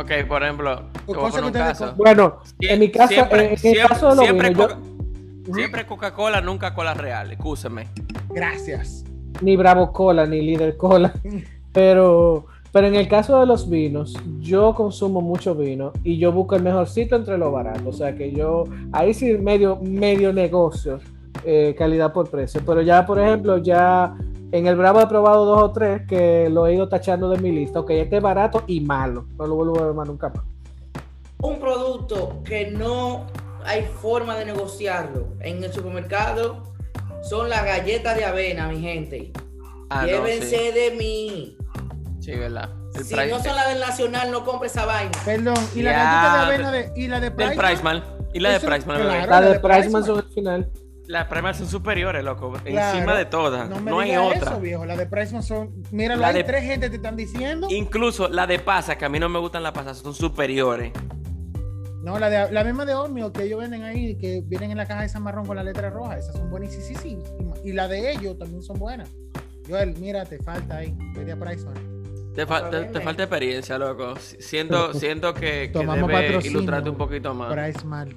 Ok, 0.00 0.28
por 0.28 0.42
ejemplo, 0.42 0.82
Bueno, 1.96 2.36
Sie- 2.60 2.70
en 2.70 2.80
mi 2.80 2.90
caso, 2.90 3.14
siempre, 3.14 3.54
en 3.62 3.76
el 3.76 3.88
caso 3.88 4.10
de 4.10 4.16
los 4.16 4.24
siempre 4.24 4.48
vinos, 4.50 4.68
yo- 4.70 4.95
siempre 5.52 5.86
Coca-Cola, 5.86 6.40
nunca 6.40 6.74
cola 6.74 6.94
real, 6.94 7.32
escúchame. 7.32 7.88
Gracias. 8.30 9.04
ni 9.40 9.56
Bravo 9.56 9.92
Cola, 9.92 10.26
ni 10.26 10.42
Líder 10.42 10.76
Cola. 10.76 11.12
Pero, 11.72 12.46
pero 12.72 12.86
en 12.86 12.94
el 12.94 13.06
caso 13.06 13.38
de 13.38 13.46
los 13.46 13.68
vinos, 13.68 14.14
yo 14.40 14.74
consumo 14.74 15.20
mucho 15.20 15.54
vino 15.54 15.92
y 16.04 16.16
yo 16.18 16.32
busco 16.32 16.56
el 16.56 16.62
mejorcito 16.62 17.16
entre 17.16 17.36
lo 17.36 17.52
barato. 17.52 17.90
O 17.90 17.92
sea 17.92 18.14
que 18.16 18.32
yo, 18.32 18.64
ahí 18.92 19.12
sí 19.12 19.36
medio, 19.36 19.78
medio 19.82 20.32
negocio, 20.32 21.00
eh, 21.44 21.74
calidad 21.76 22.12
por 22.12 22.30
precio. 22.30 22.62
Pero 22.64 22.80
ya, 22.80 23.04
por 23.04 23.18
ejemplo, 23.18 23.58
ya 23.58 24.16
en 24.52 24.66
el 24.66 24.76
Bravo 24.76 25.00
he 25.00 25.06
probado 25.06 25.44
dos 25.44 25.62
o 25.62 25.72
tres 25.72 26.02
que 26.06 26.48
lo 26.48 26.66
he 26.66 26.74
ido 26.74 26.88
tachando 26.88 27.28
de 27.28 27.38
mi 27.38 27.52
lista. 27.52 27.80
Ok, 27.80 27.90
este 27.90 28.16
es 28.16 28.22
barato 28.22 28.62
y 28.66 28.80
malo. 28.80 29.26
No 29.36 29.46
lo 29.46 29.54
vuelvo 29.54 29.78
a 29.78 29.86
ver 29.86 29.94
más 29.94 30.08
nunca 30.08 30.30
más. 30.30 30.44
Un 31.42 31.58
producto 31.58 32.42
que 32.42 32.70
no 32.70 33.26
hay 33.66 33.84
forma 34.00 34.36
de 34.36 34.44
negociarlo 34.46 35.34
en 35.40 35.62
el 35.62 35.72
supermercado 35.72 36.62
son 37.22 37.48
las 37.48 37.64
galletas 37.64 38.16
de 38.16 38.24
avena, 38.24 38.68
mi 38.68 38.80
gente. 38.80 39.32
Ah, 39.90 40.02
no, 40.02 40.06
Llévense 40.08 40.48
sí. 40.58 40.72
de 40.72 40.90
mí. 40.96 41.56
Sí, 42.20 42.32
¿verdad? 42.32 42.70
El 42.94 43.04
Si 43.04 43.14
price- 43.14 43.30
no 43.30 43.42
son 43.42 43.54
la 43.56 43.68
del 43.68 43.80
Nacional, 43.80 44.30
no 44.30 44.44
compre 44.44 44.68
esa 44.68 44.84
vaina. 44.86 45.12
Perdón, 45.24 45.56
y 45.74 45.82
la 45.82 45.90
Ya, 45.92 45.98
galleta 46.02 46.34
de 46.34 46.44
avena 46.54 46.72
de, 46.72 46.92
y 47.00 47.08
la 47.08 47.20
de 47.20 47.30
del 47.30 47.34
Price. 47.36 47.56
Priceman. 47.56 48.04
Y 48.32 48.40
la 48.40 48.52
de 48.52 48.60
claro. 48.60 48.84
bebé. 49.04 49.26
La 49.26 49.26
la 49.26 49.40
de 49.42 49.60
Priceman 49.60 49.80
Priceman. 49.82 50.04
son 50.04 50.18
el 50.18 50.24
final. 50.32 50.70
Las 51.06 51.26
Priceman 51.28 51.54
son 51.54 51.68
superiores, 51.68 52.24
loco. 52.24 52.52
Claro. 52.64 52.96
Encima 52.98 53.14
de 53.16 53.24
todas. 53.26 53.68
No 53.68 53.80
No, 53.80 53.96
me 53.96 54.02
hay 54.04 54.10
digas 54.10 54.26
otra. 54.36 54.50
eso, 54.50 54.60
viejo. 54.60 54.84
La 54.86 54.96
de 54.96 55.06
Priceman 55.06 55.42
son. 55.42 55.70
Mira, 55.92 56.16
La 56.16 56.28
hay 56.28 56.34
de- 56.34 56.44
tres 56.44 56.64
gente 56.64 56.90
te 56.90 56.96
están 56.96 57.16
diciendo. 57.16 57.68
Incluso 57.70 58.28
la 58.28 58.46
de 58.46 58.58
pasa, 58.58 58.96
que 58.98 59.04
a 59.04 59.08
mí 59.08 59.18
no 59.20 59.28
me 59.28 59.38
gustan 59.38 59.62
las 59.62 59.72
pasas, 59.72 59.98
son 59.98 60.14
superiores. 60.14 60.92
No, 62.02 62.18
la, 62.18 62.28
de, 62.30 62.52
la 62.52 62.62
misma 62.62 62.84
de 62.84 62.94
Ormio 62.94 63.32
que 63.32 63.44
ellos 63.44 63.58
venden 63.60 63.82
ahí, 63.82 64.16
que 64.16 64.42
vienen 64.46 64.70
en 64.70 64.76
la 64.76 64.86
caja 64.86 65.02
de 65.02 65.08
San 65.08 65.22
Marrón 65.22 65.46
con 65.46 65.56
la 65.56 65.64
letra 65.64 65.90
roja. 65.90 66.18
Esas 66.18 66.34
son 66.36 66.50
buenas. 66.50 66.72
Sí, 66.72 66.80
sí, 66.82 66.94
sí. 66.94 67.18
Y, 67.64 67.70
y 67.70 67.72
la 67.72 67.88
de 67.88 68.12
ellos 68.12 68.38
también 68.38 68.62
son 68.62 68.78
buenas. 68.78 69.10
Joel, 69.68 69.94
mira, 69.98 70.24
te 70.24 70.38
falta 70.38 70.76
ahí. 70.78 70.96
Vete 71.14 71.32
a 71.32 71.36
Priceman. 71.36 71.74
Te, 72.34 72.46
fa- 72.46 72.70
te- 72.70 73.00
falta 73.00 73.22
experiencia, 73.24 73.78
loco. 73.78 74.14
Siento, 74.16 74.92
siento 74.94 75.34
que, 75.34 75.40
que 75.40 75.70
Tomamos 75.72 76.08
debe 76.08 76.46
ilustrarte 76.46 76.90
un 76.90 76.96
poquito 76.96 77.34
más. 77.34 77.52
Priceman. 77.52 78.14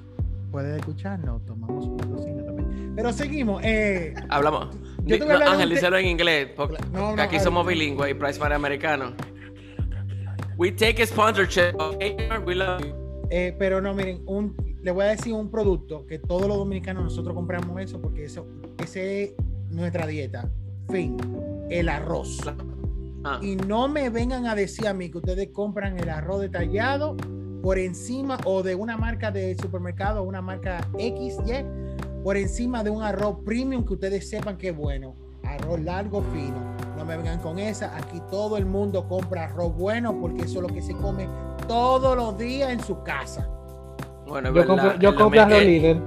¿Puedes 0.52 0.78
escucharnos? 0.78 1.44
Tomamos 1.46 1.86
un 1.86 1.96
patrocinio 1.96 2.44
también. 2.44 2.92
Pero 2.94 3.12
seguimos. 3.12 3.62
Eh, 3.64 4.14
Hablamos. 4.28 4.76
Yo 5.04 5.16
Ángel, 5.46 5.70
díselo 5.70 5.96
en 5.96 6.06
inglés, 6.06 6.48
porque 6.54 6.76
No, 6.92 7.10
no, 7.10 7.16
que 7.16 7.22
aquí 7.22 7.40
somos 7.40 7.66
bilingües 7.66 8.10
y 8.10 8.14
Priceman 8.14 8.52
es 8.52 8.56
americano. 8.56 9.12
We 10.58 10.70
take 10.70 11.02
a 11.02 11.06
sponsorship, 11.06 11.74
okay? 11.78 12.16
We 12.44 12.54
love 12.54 12.82
you. 12.84 12.99
Eh, 13.30 13.54
pero 13.58 13.80
no, 13.80 13.94
miren, 13.94 14.22
un, 14.26 14.56
le 14.82 14.90
voy 14.90 15.04
a 15.04 15.08
decir 15.08 15.32
un 15.32 15.50
producto 15.50 16.04
que 16.06 16.18
todos 16.18 16.48
los 16.48 16.56
dominicanos 16.56 17.04
nosotros 17.04 17.34
compramos 17.34 17.80
eso 17.80 18.00
porque 18.00 18.24
eso 18.24 18.46
ese 18.82 19.22
es 19.22 19.34
nuestra 19.70 20.06
dieta. 20.06 20.50
Fin, 20.90 21.16
el 21.70 21.88
arroz. 21.88 22.40
Ah, 23.22 23.38
Y 23.42 23.54
no 23.54 23.86
me 23.86 24.10
vengan 24.10 24.46
a 24.46 24.54
decir 24.54 24.88
a 24.88 24.94
mí 24.94 25.10
que 25.10 25.18
ustedes 25.18 25.50
compran 25.52 25.98
el 25.98 26.08
arroz 26.08 26.40
detallado 26.40 27.16
por 27.62 27.78
encima 27.78 28.38
o 28.44 28.62
de 28.62 28.74
una 28.74 28.96
marca 28.96 29.30
de 29.30 29.54
supermercado, 29.60 30.22
una 30.22 30.40
marca 30.40 30.88
XY, 30.94 31.64
por 32.24 32.36
encima 32.36 32.82
de 32.82 32.90
un 32.90 33.02
arroz 33.02 33.38
premium 33.44 33.84
que 33.84 33.94
ustedes 33.94 34.28
sepan 34.28 34.56
que 34.56 34.70
es 34.70 34.76
bueno. 34.76 35.14
Arroz 35.44 35.80
largo, 35.80 36.22
fino. 36.32 36.56
No 36.96 37.04
me 37.04 37.16
vengan 37.16 37.40
con 37.40 37.58
esa. 37.58 37.96
Aquí 37.96 38.20
todo 38.30 38.56
el 38.56 38.66
mundo 38.66 39.06
compra 39.06 39.44
arroz 39.44 39.74
bueno 39.76 40.18
porque 40.20 40.42
eso 40.42 40.56
es 40.58 40.62
lo 40.62 40.68
que 40.68 40.82
se 40.82 40.94
come 40.94 41.28
todos 41.70 42.16
los 42.16 42.36
días 42.36 42.70
en 42.70 42.80
su 42.82 43.02
casa. 43.04 43.46
bueno, 44.26 44.52
Yo 44.52 44.66
compro, 44.66 44.96
yo 44.98 45.14
compro 45.14 45.40
arroz 45.42 45.62
líder. 45.62 45.98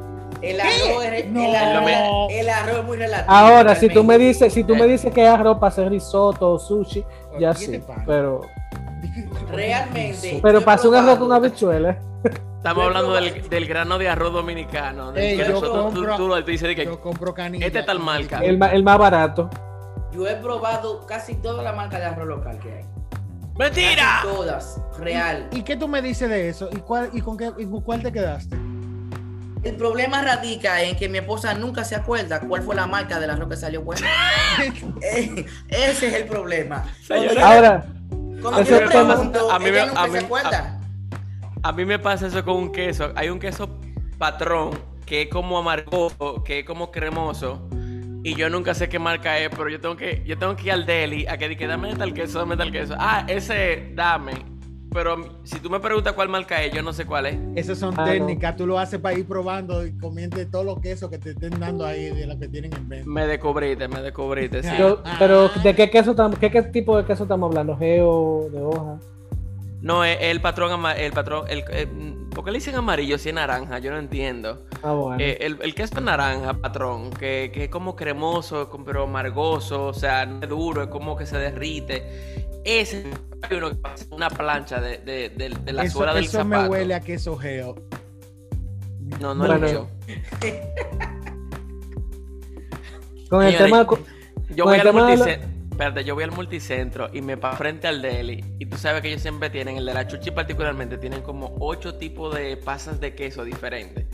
El 0.42 0.60
arroz, 0.60 1.04
es, 1.06 1.30
No. 1.32 1.42
el, 1.46 1.56
arroz, 1.56 1.92
No. 1.92 2.28
el 2.30 2.50
arroz 2.50 2.78
es 2.80 2.84
muy 2.86 2.98
relativo. 2.98 3.34
Ahora, 3.34 3.76
si 3.76 3.88
tú 3.88 4.04
me 4.04 4.18
dices, 4.18 4.52
si 4.54 4.64
tú 4.66 4.76
me 4.76 4.84
Eh. 4.84 4.88
dices 4.88 5.14
que 5.14 5.24
es 5.24 5.30
arroz 5.30 5.58
para 5.60 5.70
hacer 5.70 5.90
risotto 5.90 6.52
o 6.52 6.60
sushi, 6.60 7.04
ya 7.40 7.54
¿Qué 7.54 7.66
te 7.68 7.78
sí. 7.80 7.84
Pero, 8.06 8.42
Realmente. 9.52 10.40
pero 10.42 10.62
hacer 10.70 10.90
un 10.90 10.96
arroz 10.96 11.18
con 11.18 11.28
probado. 11.28 11.46
habichuelas. 11.46 11.98
Estamos 12.58 12.86
hablando 12.86 13.14
del, 13.14 13.50
del 13.50 13.66
grano 13.68 13.98
de 13.98 14.10
arroz 14.10 14.34
dominicano. 14.34 15.12
del 15.12 15.24
Ey, 15.24 15.38
que 15.38 15.44
yo 15.46 15.50
nosotros- 15.52 15.94
tú, 15.94 16.02
compro- 16.06 16.44
tú 16.44 16.52
dices 16.52 16.76
que 16.76 16.86
Yo 16.86 17.00
compro 17.02 17.34
canilla. 17.34 17.66
Este 17.68 17.84
tal 17.84 18.00
marca. 18.00 18.40
El, 18.40 18.58
ma- 18.58 18.72
el 18.72 18.84
más 18.84 18.98
barato. 18.98 19.50
Yo 20.14 20.28
he 20.28 20.36
probado 20.36 21.06
casi 21.06 21.36
toda 21.36 21.64
la 21.64 21.74
marca 21.74 22.00
de 22.00 22.06
arroz 22.06 22.28
local 22.28 22.60
que 22.60 22.72
hay. 22.74 22.86
¡Mentira! 23.58 24.20
Casi 24.22 24.28
todas, 24.28 24.82
real. 25.00 25.48
¿Y 25.52 25.62
qué 25.62 25.76
tú 25.76 25.88
me 25.88 26.02
dices 26.02 26.30
de 26.30 26.50
eso? 26.50 26.70
¿Y, 26.72 26.78
cuál, 26.78 27.10
y 27.14 27.22
con 27.22 27.38
qué, 27.38 27.52
y 27.58 27.66
con 27.66 27.82
cuál 27.82 28.02
te 28.02 28.12
quedaste? 28.12 28.58
El 29.64 29.76
problema 29.78 30.22
radica 30.22 30.82
en 30.82 30.98
que 30.98 31.08
mi 31.08 31.20
esposa 31.20 31.54
nunca 31.54 31.84
se 31.86 31.96
acuerda 31.96 32.42
cuál 32.42 32.64
fue 32.64 32.76
la 32.76 32.86
marca 32.88 33.20
del 33.20 33.30
arroz 33.30 33.50
que 33.50 33.56
salió 33.56 33.82
bueno. 33.82 34.06
Eh, 35.02 35.46
Ese 35.70 36.08
es 36.08 36.14
el 36.14 36.26
problema. 36.26 36.84
Señora. 37.02 37.48
Ahora, 37.48 37.86
cuando 38.42 38.64
yo 38.64 38.86
pregunto, 38.86 39.52
a 39.52 39.60
mí 39.60 39.70
ella 39.70 39.86
nunca 39.86 40.04
a 40.04 40.08
mí- 40.08 40.20
se 40.20 40.26
acuerda. 40.26 40.80
A 41.62 41.72
mí 41.72 41.86
me 41.86 41.98
pasa 41.98 42.28
eso 42.28 42.44
con 42.44 42.58
un 42.58 42.72
queso. 42.74 43.14
Hay 43.16 43.30
un 43.30 43.40
queso 43.40 43.70
patrón 44.18 44.72
que 45.06 45.24
es 45.24 45.30
como 45.30 45.58
amargoso, 45.58 46.44
que 46.44 46.60
es 46.60 46.66
como 46.66 46.92
cremoso. 46.92 47.70
Y 48.24 48.36
yo 48.36 48.50
nunca 48.50 48.74
sé 48.74 48.88
qué 48.88 49.00
marca 49.00 49.38
es, 49.38 49.50
pero 49.50 49.70
yo 49.70 49.80
tengo 49.82 49.98
que, 49.98 50.24
yo 50.26 50.38
tengo 50.38 50.56
que 50.56 50.64
ir 50.64 50.72
al 50.72 50.86
deli 50.86 51.26
a 51.28 51.38
que 51.38 51.50
diga, 51.50 51.68
dame 51.68 51.94
tal 51.96 52.14
queso, 52.14 52.40
dame 52.40 52.56
tal 52.56 52.72
queso. 52.72 52.96
Ah, 52.98 53.26
ese, 53.28 53.92
dame. 53.96 54.32
Pero 54.94 55.40
si 55.44 55.60
tú 55.60 55.70
me 55.72 55.80
preguntas 55.80 56.14
cuál 56.14 56.30
marca 56.30 56.62
es, 56.64 56.72
yo 56.72 56.84
no 56.84 56.94
sé 56.94 57.06
cuál 57.06 57.26
es. 57.26 57.36
Esas 57.56 57.80
son 57.80 57.96
Ah, 57.98 58.06
no. 58.06 58.12
técnicas, 58.12 58.56
tú 58.56 58.68
lo 58.68 58.78
haces 58.80 59.00
para 59.00 59.18
ir 59.18 59.26
probando 59.28 59.86
y 59.86 59.98
comiendo 59.98 60.38
todos 60.50 60.64
los 60.64 60.80
quesos 60.80 61.10
que 61.10 61.18
te 61.18 61.32
estén 61.32 61.60
dando 61.60 61.84
ahí 61.86 62.12
de 62.12 62.28
los 62.28 62.38
que 62.38 62.48
tienen 62.48 62.72
en 62.76 62.88
venta. 62.88 63.10
Me 63.10 63.26
descubriste, 63.26 63.88
me 63.88 64.02
descubriste, 64.02 64.62
sí. 64.64 64.70
yo, 64.78 65.02
pero 65.18 65.50
¿de 65.50 65.76
qué 65.76 65.90
queso 65.90 66.12
estamos, 66.12 66.38
qué, 66.38 66.52
qué 66.52 66.62
tipo 66.62 66.96
de 66.96 67.06
queso 67.06 67.24
estamos 67.24 67.50
hablando? 67.50 67.76
¿Geo, 67.76 68.50
de 68.54 68.62
hoja? 68.62 69.00
No, 69.84 70.06
es 70.06 70.18
el 70.22 70.40
patrón, 70.40 70.86
el 70.98 71.12
patrón, 71.12 71.46
el, 71.50 71.64
eh, 71.70 71.88
¿por 72.34 72.46
qué 72.46 72.52
le 72.52 72.60
dicen 72.60 72.76
amarillo 72.76 73.18
si 73.18 73.30
es 73.30 73.36
naranja? 73.36 73.80
Yo 73.80 73.92
no 73.92 74.00
entiendo. 74.00 74.66
Ah, 74.82 74.94
bueno. 74.94 75.18
Eh, 75.22 75.38
el, 75.42 75.58
el 75.62 75.76
queso 75.76 76.00
naranja, 76.00 76.54
patrón, 76.54 77.10
que, 77.12 77.52
que 77.54 77.66
es 77.66 77.70
como 77.70 77.94
cremoso, 77.94 78.70
pero 78.86 79.04
amargoso, 79.04 79.88
o 79.88 79.94
sea, 79.94 80.26
no 80.26 80.40
es 80.42 80.48
duro, 80.48 80.84
es 80.84 80.88
como 80.90 81.18
que 81.18 81.26
se 81.26 81.38
derrite. 81.38 82.02
Ese 82.64 83.06
hay 83.42 83.58
uno 83.58 83.72
que 83.72 83.76
parece 83.76 84.06
una 84.12 84.30
plancha 84.30 84.80
de, 84.80 85.00
de, 85.00 85.30
de- 85.30 85.50
de 85.50 85.74
la 85.74 85.84
eso 85.84 85.98
suela 85.98 86.14
del 86.14 86.24
eso 86.26 86.38
zapato. 86.38 86.62
me 86.64 86.70
huele 86.70 86.94
a 86.96 87.02
queso 87.02 87.36
geo. 87.38 87.76
No, 89.20 89.36
no 89.36 89.46
Bueno, 89.46 89.66
es 89.68 89.74
yo. 89.74 89.88
con 93.30 93.44
el 93.44 93.52
señores, 93.54 93.58
tema... 93.58 93.86
Yo 94.56 94.64
con 94.64 94.72
voy 94.72 94.76
el 94.78 94.82
tema 94.84 95.08
de 95.12 95.18
la- 95.18 95.26
multicentro. 95.26 95.53
Espérate, 95.74 96.04
yo 96.04 96.14
voy 96.14 96.24
al 96.24 96.32
multicentro 96.32 97.10
y 97.12 97.22
me 97.24 97.36
pa 97.36 97.54
frente 97.54 97.88
al 97.88 98.00
deli. 98.02 98.44
Y 98.60 98.68
tú 98.68 98.78
sabes 98.78 99.02
que 99.02 99.08
ellos 99.10 99.22
siempre 99.22 99.50
tienen, 99.50 99.76
el 99.78 99.86
de 99.88 99.94
la 99.96 100.06
chuchi 100.06 100.30
particularmente, 100.30 101.00
tienen 101.00 101.22
como 101.24 101.56
ocho 101.60 101.96
tipos 101.96 102.34
de 102.36 102.58
pasas 102.58 103.00
de 103.00 103.16
queso 103.16 103.44
diferentes. 103.44 104.06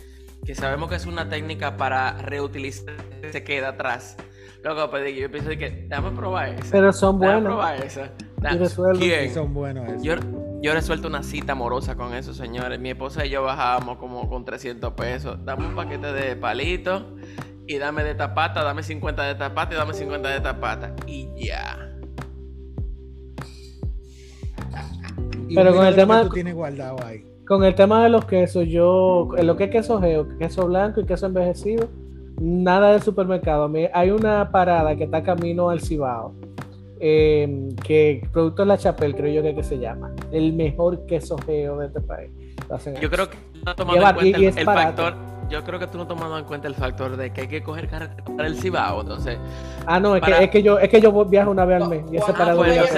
Que 0.46 0.56
sabemos 0.56 0.90
que 0.90 0.96
es 0.96 1.06
una 1.06 1.28
técnica 1.28 1.76
para 1.76 2.14
reutilizar 2.20 2.96
que 3.22 3.32
se 3.34 3.44
queda 3.44 3.70
atrás. 3.70 4.16
Luego, 4.64 4.90
pues 4.90 5.14
yo 5.18 5.30
pienso 5.30 5.50
que, 5.52 5.86
déjame 5.90 6.12
probar 6.16 6.50
esa. 6.50 6.72
Pero 6.72 6.94
son 6.94 7.20
Déjame 7.20 7.42
buenos. 7.42 7.54
probar 7.58 7.84
esa. 7.86 8.14
Da- 8.38 8.54
Y 8.54 8.58
resuelven. 8.58 9.00
¿Quién? 9.02 9.26
Y 9.26 9.30
son 9.34 9.54
buenos 9.54 9.86
esos. 9.90 10.02
Yo, 10.04 10.16
yo 10.62 10.74
resuelto 10.74 11.10
una 11.10 11.24
cita 11.24 11.52
amorosa 11.52 11.96
con 11.96 12.14
eso, 12.14 12.34
señores. 12.34 12.80
Mi 12.80 12.92
esposa 12.92 13.26
y 13.26 13.32
yo 13.32 13.44
bajábamos 13.44 13.98
como 13.98 14.30
con 14.30 14.46
300 14.46 14.94
pesos. 14.94 15.38
Dame 15.44 15.68
un 15.68 15.76
paquete 15.76 16.14
de 16.14 16.36
palitos 16.38 17.04
y 17.70 17.78
dame 17.78 18.04
de 18.04 18.16
tapata, 18.16 18.64
dame 18.64 18.82
50 18.82 19.24
de 19.24 19.36
tapata 19.36 19.76
y 19.76 19.78
dame 19.78 19.94
50 19.94 20.28
de 20.30 20.40
tapata. 20.42 20.92
Y 21.06 21.28
ya. 21.38 21.78
Y 25.48 25.56
pero 25.56 25.76
con 25.76 25.86
el 25.86 25.96
tema- 25.96 26.22
que 26.24 26.28
tú 26.30 26.34
tienes 26.34 26.56
guardado 26.56 26.98
ahí. 27.06 27.24
Con 27.48 27.64
el 27.64 27.76
tema 27.76 28.04
de 28.04 28.10
los 28.10 28.26
quesos, 28.26 28.68
yo, 28.68 29.30
en 29.38 29.46
lo 29.46 29.56
que 29.56 29.66
es 29.66 29.70
queso 29.72 30.00
geo, 30.02 30.28
queso 30.40 30.66
blanco 30.68 31.02
y 31.02 31.06
queso 31.06 31.28
envejecido, 31.28 31.88
nada 32.42 32.92
del 32.94 33.02
supermercado. 33.04 33.72
Hay 33.94 34.10
una 34.12 34.52
parada 34.52 34.96
que 34.96 35.04
está 35.04 35.22
camino 35.22 35.70
al 35.70 35.80
Cibao, 35.82 36.34
eh, 37.00 37.70
que 37.84 38.28
Producto 38.32 38.66
La 38.66 38.78
Chapel, 38.80 39.16
creo 39.16 39.32
yo 39.32 39.44
que, 39.44 39.54
que 39.56 39.64
se 39.64 39.78
llama, 39.78 40.12
el 40.32 40.54
mejor 40.54 41.06
queso 41.06 41.38
geo 41.46 41.78
de 41.80 41.88
este 41.88 42.02
país. 42.02 42.32
Yo 43.00 43.10
creo 43.12 43.30
que 43.30 43.38
no 43.66 43.72
en 43.72 44.02
cuenta 44.16 44.40
y- 44.40 44.42
y 44.42 44.46
el, 44.46 44.50
es 44.50 44.58
el 44.58 44.66
factor. 44.66 45.14
Yo 45.50 45.64
creo 45.64 45.80
que 45.80 45.88
tú 45.88 45.98
no 45.98 46.04
has 46.04 46.08
tomado 46.10 46.38
en 46.38 46.46
cuenta 46.46 46.68
el 46.68 46.76
factor 46.76 47.18
de 47.18 47.34
que 47.34 47.42
hay 47.42 47.48
que 47.48 47.64
coger 47.64 47.90
carretera 47.90 48.24
para 48.38 48.48
el 48.48 48.56
Cibao. 48.62 49.02
Entonces, 49.02 49.40
ah, 49.88 50.00
no, 50.00 50.16
es, 50.16 50.22
para- 50.22 50.38
que, 50.38 50.44
es 50.46 50.50
que 50.52 50.62
yo 50.64 50.78
es 50.78 50.90
que 50.90 51.02
yo 51.02 51.26
viajo 51.26 51.50
una 51.50 51.66
vez 51.66 51.82
al 51.82 51.90
mes 51.90 52.04
y 52.12 52.18
ese 52.18 52.32
parado 52.34 52.58
pues, 52.58 52.92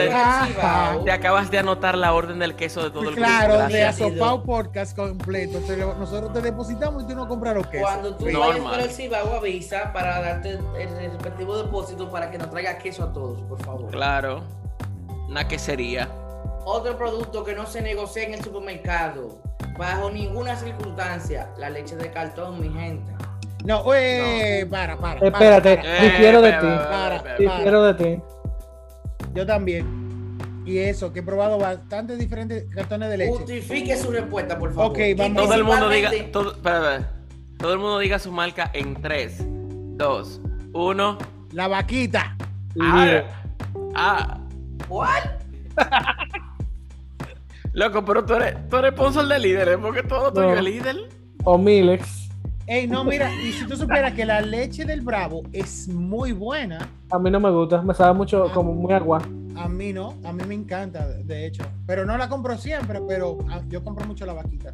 te 1.06 1.12
acabas 1.12 1.50
de 1.50 1.60
anotar 1.60 1.98
la 1.98 2.14
orden 2.14 2.40
del 2.40 2.56
queso 2.56 2.84
de 2.84 2.92
todo 2.92 3.08
el 3.10 3.16
Claro, 3.16 3.54
grupo. 3.58 3.72
de. 3.72 3.84
Asopao 3.86 4.44
Podcast 4.44 4.96
completo. 4.98 5.60
te 5.60 5.78
nosotros 5.78 6.34
te 6.34 6.42
depositamos 6.42 7.04
y 7.04 7.08
tú 7.08 7.16
no 7.16 7.28
compras 7.28 7.56
los 7.56 7.68
quesos. 7.68 7.88
Cuando 7.90 8.16
tú 8.16 8.26
Normal. 8.30 8.50
vayas 8.50 8.66
para 8.66 8.84
el 8.84 8.90
Cibao, 8.92 9.34
avisa 9.36 9.94
para 9.94 10.20
darte 10.22 10.50
el 10.52 11.12
respectivo 11.12 11.58
depósito 11.58 12.10
para 12.12 12.30
que 12.32 12.38
nos 12.38 12.50
traiga 12.50 12.78
queso 12.78 13.04
a 13.06 13.14
todos, 13.14 13.42
por 13.44 13.64
favor. 13.64 13.90
Claro. 13.92 14.42
Una 15.30 15.48
quesería. 15.48 16.10
Otro 16.66 16.98
producto 16.98 17.44
que 17.44 17.56
no 17.56 17.66
se 17.66 17.82
negocia 17.82 18.24
en 18.24 18.34
el 18.34 18.44
supermercado, 18.44 19.40
bajo 19.82 20.12
ninguna 20.12 20.56
circunstancia, 20.56 21.50
la 21.58 21.72
leche 21.72 21.96
de 21.96 22.12
cartón, 22.12 22.62
mi 22.62 22.70
gente. 22.70 23.12
No, 23.66 23.84
eh, 23.96 24.68
para, 24.70 24.96
para. 24.96 25.20
para, 25.20 25.28
Espérate, 25.28 25.78
para. 25.78 26.02
difiero 26.04 26.42
de 26.42 26.52
ti. 26.52 26.58
para, 26.60 27.24
para. 27.24 27.38
Difiero 27.38 27.84
de 27.84 27.94
ti. 27.96 28.22
Yo 29.34 29.44
también. 29.44 30.38
Y 30.68 30.78
eso, 30.78 31.12
que 31.12 31.22
he 31.22 31.24
probado 31.24 31.58
bastantes 31.58 32.20
diferentes 32.20 32.66
cartones 32.76 33.10
de 33.10 33.18
leche. 33.18 33.32
Justifique 33.32 33.98
su 33.98 34.12
respuesta, 34.12 34.60
por 34.60 34.72
favor. 34.72 34.92
Ok, 34.92 35.00
vamos. 35.18 35.44
Todo 35.44 35.54
el 35.56 35.64
mundo 35.64 35.90
diga, 35.90 36.12
todo, 36.32 36.52
espera, 36.52 36.96
espera. 36.96 37.12
todo 37.58 37.74
el 37.74 37.80
mundo 37.80 37.98
diga 37.98 38.20
su 38.20 38.32
marca 38.32 38.70
en 38.74 39.02
3, 39.02 39.38
2, 39.98 40.42
1. 40.74 41.18
La 41.54 41.68
vaquita. 41.68 42.38
Líder. 42.76 43.26
Ah, 43.96 44.40
¿Cuál? 44.88 45.40
loco, 47.74 48.04
pero 48.06 48.24
tú 48.26 48.34
eres, 48.36 48.56
tú 48.70 48.78
eres 48.78 48.94
sponsor 48.94 49.28
de 49.28 49.40
líderes, 49.40 49.78
porque 49.78 50.04
todo 50.04 50.32
tuyo 50.32 50.48
No. 50.48 50.54
es 50.56 50.64
líder. 50.64 50.96
O 51.44 51.58
Milex. 51.58 52.30
Ey, 52.68 52.88
no, 52.88 53.04
mira, 53.04 53.30
y 53.44 53.52
si 53.52 53.66
tú 53.68 53.76
supieras 53.76 54.14
que 54.14 54.24
la 54.26 54.40
leche 54.42 54.86
del 54.86 55.02
Bravo 55.02 55.42
es 55.52 55.88
muy 55.90 56.32
buena. 56.32 56.88
A 57.10 57.20
mí 57.20 57.30
no 57.30 57.40
me 57.40 57.50
gusta, 57.50 57.82
me 57.82 57.94
sabe 57.94 58.14
mucho 58.14 58.50
como 58.54 58.72
muy 58.74 58.94
agua. 58.94 59.22
A 59.58 59.68
mí 59.68 59.92
no, 59.92 60.14
a 60.24 60.32
mí 60.32 60.44
me 60.48 60.54
encanta, 60.56 61.06
de 61.08 61.46
hecho. 61.48 61.64
Pero 61.86 62.06
no 62.06 62.18
la 62.18 62.30
compro 62.30 62.56
siempre, 62.58 63.02
pero 63.08 63.40
ah, 63.50 63.62
yo 63.68 63.84
compro 63.84 64.06
mucho 64.06 64.26
la 64.26 64.34
vaquita. 64.34 64.74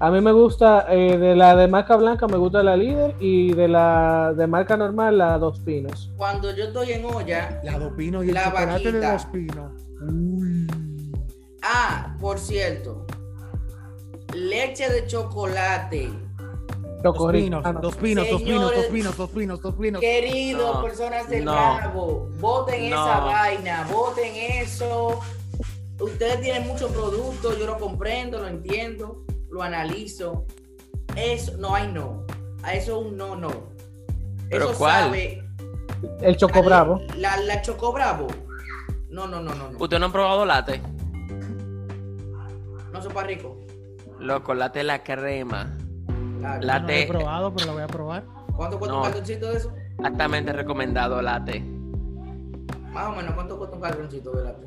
A 0.00 0.10
mí 0.10 0.20
me 0.20 0.32
gusta, 0.32 0.86
eh, 0.90 1.16
de 1.16 1.34
la 1.36 1.56
de 1.56 1.68
marca 1.68 1.96
blanca 1.96 2.26
me 2.26 2.36
gusta 2.36 2.62
la 2.62 2.76
líder 2.76 3.14
y 3.20 3.52
de 3.54 3.68
la 3.68 4.34
de 4.36 4.46
marca 4.46 4.76
normal 4.76 5.16
la 5.18 5.38
dos 5.38 5.60
pinos. 5.60 6.12
Cuando 6.16 6.54
yo 6.54 6.64
estoy 6.64 6.92
en 6.92 7.04
olla, 7.06 7.60
La 7.64 7.78
dos 7.78 7.92
pinos 7.96 8.24
y 8.24 8.28
el 8.28 8.34
La 8.34 8.44
chocolate 8.44 8.92
de 8.92 9.00
vaquita. 9.00 9.12
dos 9.12 9.26
pinos. 9.26 9.72
Uy. 10.12 10.66
Ah, 11.72 12.16
por 12.20 12.38
cierto, 12.38 13.06
leche 14.34 14.88
de 14.90 15.06
chocolate. 15.06 16.10
Dos 17.02 17.32
pinos, 17.32 17.62
no. 17.64 17.80
dos 17.80 17.96
pinos, 17.96 18.28
dos 18.28 18.42
pinos, 18.42 18.74
dos 18.74 18.84
pinos, 18.86 19.16
dos 19.16 19.30
pinos, 19.30 19.62
dos 19.62 19.74
pinos. 19.74 20.00
Queridos 20.02 20.74
No, 20.76 20.82
personas 20.82 21.28
del 21.30 21.46
no. 21.46 21.52
Bravo, 21.52 22.28
voten 22.38 22.90
No. 22.90 22.96
esa 22.96 23.20
vaina, 23.20 23.88
voten 23.90 24.32
eso. 24.36 25.20
Ustedes 25.98 26.40
tienen 26.42 26.66
muchos 26.66 26.90
productos, 26.92 27.58
yo 27.58 27.66
lo 27.66 27.78
comprendo, 27.78 28.40
lo 28.40 28.48
entiendo, 28.48 29.24
lo 29.50 29.62
analizo. 29.62 30.44
Eso, 31.16 31.56
no 31.56 31.74
hay 31.74 31.88
no. 31.88 32.26
A 32.62 32.74
eso 32.74 32.98
un 32.98 33.16
no, 33.16 33.34
no. 33.34 33.50
¿Pero 34.50 34.66
eso 34.70 34.78
cuál? 34.78 35.04
sabe. 35.04 35.42
El 36.20 36.36
Choco 36.36 36.62
Bravo. 36.62 37.00
La, 37.16 37.36
la 37.38 37.62
Choco 37.62 37.92
Bravo. 37.92 38.26
No, 39.08 39.26
no, 39.26 39.40
no, 39.40 39.54
no. 39.54 39.70
No, 39.70 39.78
¿Ustedes 39.78 40.00
no 40.00 40.06
han 40.06 40.12
probado 40.12 40.44
latte? 40.44 40.80
No 43.02 43.08
sopa 43.08 43.22
rico. 43.24 43.58
Loco, 44.18 44.54
latte 44.54 44.82
la 44.84 45.02
crema. 45.02 45.76
Claro. 46.38 46.62
La- 46.62 46.78
No 46.80 46.86
lo 46.86 46.92
he 46.92 47.06
probado, 47.06 47.54
pero 47.54 47.66
lo 47.68 47.72
voy 47.74 47.82
a 47.82 47.86
probar. 47.86 48.24
¿Cuánto 48.56 48.78
cuesta 48.78 48.94
No. 48.94 49.00
un 49.02 49.06
cartoncito 49.06 49.50
de 49.50 49.56
eso? 49.56 49.72
Altamente 50.04 50.52
recomendado 50.52 51.20
latte. 51.22 51.60
Más 52.92 53.06
o 53.08 53.16
menos, 53.16 53.34
¿cuánto 53.34 53.56
cuesta 53.58 53.76
un 53.76 53.82
cartoncito 53.82 54.32
de 54.32 54.44
latte? 54.44 54.66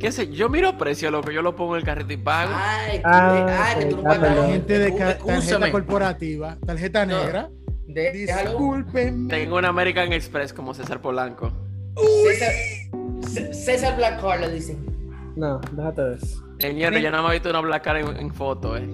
¿Qué 0.00 0.12
sé? 0.12 0.30
Yo 0.32 0.48
miro 0.48 0.76
precio, 0.76 1.10
loco. 1.10 1.30
Yo 1.30 1.40
lo 1.42 1.54
pongo 1.56 1.74
en 1.76 1.80
el 1.80 1.84
carrito 1.86 2.12
y 2.12 2.16
pago. 2.16 2.52
Ay, 2.54 2.98
que- 2.98 3.02
Ah, 3.04 3.64
ay, 3.68 3.78
que 3.84 3.86
tú 3.90 3.96
no 3.96 4.02
pagas 4.02 4.46
Gente 4.46 4.78
de 4.78 4.90
tarjeta 4.92 5.70
corporativa, 5.70 6.56
tarjeta 6.66 7.06
No. 7.06 7.22
negra. 7.22 7.50
Disculpen. 7.86 9.28
Tengo 9.28 9.56
un 9.56 9.64
American 9.64 10.12
Express 10.12 10.52
como 10.52 10.74
César 10.74 11.00
Polanco. 11.00 11.52
César, 12.26 13.54
César 13.54 13.96
Black 13.96 14.20
Card 14.20 14.40
le 14.40 14.50
dicen. 14.50 14.84
No, 15.36 15.60
déjate 15.72 16.02
de 16.02 16.14
eso. 16.16 16.42
Señores, 16.68 17.02
yo 17.02 17.10
nada 17.10 17.22
más 17.22 17.30
he 17.32 17.34
visto 17.34 17.50
una 17.50 17.60
Black 17.60 17.82
Car 17.84 17.96
en, 17.96 18.16
en 18.16 18.32
foto, 18.32 18.76
eh. 18.76 18.88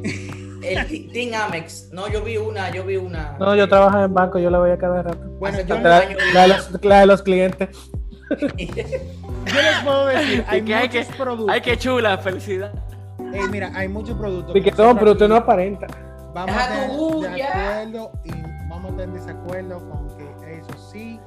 El 0.62 1.10
Team 1.12 1.40
Amex. 1.42 1.90
No, 1.92 2.08
yo 2.08 2.22
vi 2.22 2.36
una, 2.36 2.70
yo 2.70 2.84
vi 2.84 2.96
una. 2.96 3.36
No, 3.38 3.54
yo 3.56 3.68
trabajo 3.68 3.98
en 4.04 4.12
banco, 4.12 4.38
yo 4.38 4.50
la 4.50 4.58
voy 4.58 4.70
a 4.70 4.78
cada 4.78 5.02
rato. 5.02 5.18
Bueno, 5.38 5.58
yo, 5.60 5.66
tanto 5.66 5.88
La, 5.88 6.02
la 6.34 6.42
de 6.42 6.48
los, 6.48 6.84
la 6.84 7.00
de 7.00 7.06
los 7.06 7.22
clientes. 7.22 7.68
yo 8.28 8.46
les 9.62 9.78
puedo 9.84 10.06
decir, 10.06 10.44
hay 10.48 10.62
que 10.62 10.74
hay 10.74 10.88
que- 10.88 11.04
productos. 11.16 11.54
Ay, 11.54 11.60
qué 11.62 11.76
chula, 11.78 12.18
felicidad. 12.18 12.72
Ey, 13.32 13.48
mira, 13.50 13.70
hay 13.74 13.88
muchos 13.88 14.18
productos. 14.18 14.54
Y 14.56 14.62
que 14.62 14.70
no, 14.72 14.96
pero 14.98 15.12
usted 15.12 15.28
no 15.28 15.36
aparenta. 15.36 15.86
Vamos 16.34 16.54
a 16.56 16.86
tu 16.88 17.20
de 17.22 17.42
acuerdo 17.42 18.12
y 18.24 18.30
vamos 18.68 18.84
a 18.84 18.88
estar 18.90 19.00
en 19.04 19.14
desacuerdo 19.14 19.88
con 19.88 20.08
que 20.16 20.58
eso 20.58 20.90
sí, 20.92 21.18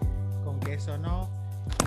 con 0.44 0.60
que 0.60 0.74
eso 0.76 0.98
no. 0.98 1.30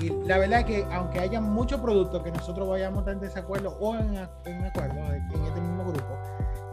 Y 0.00 0.10
la 0.26 0.38
verdad 0.38 0.60
es 0.60 0.66
que 0.66 0.86
aunque 0.92 1.20
haya 1.20 1.40
muchos 1.40 1.80
productos 1.80 2.22
que 2.22 2.30
nosotros 2.32 2.68
vayamos 2.68 3.06
en 3.08 3.20
desacuerdo 3.20 3.76
o 3.80 3.94
en, 3.96 4.14
en 4.44 4.64
acuerdo 4.64 4.94
en 5.14 5.44
este 5.44 5.60
mismo 5.60 5.84
grupo, 5.84 6.18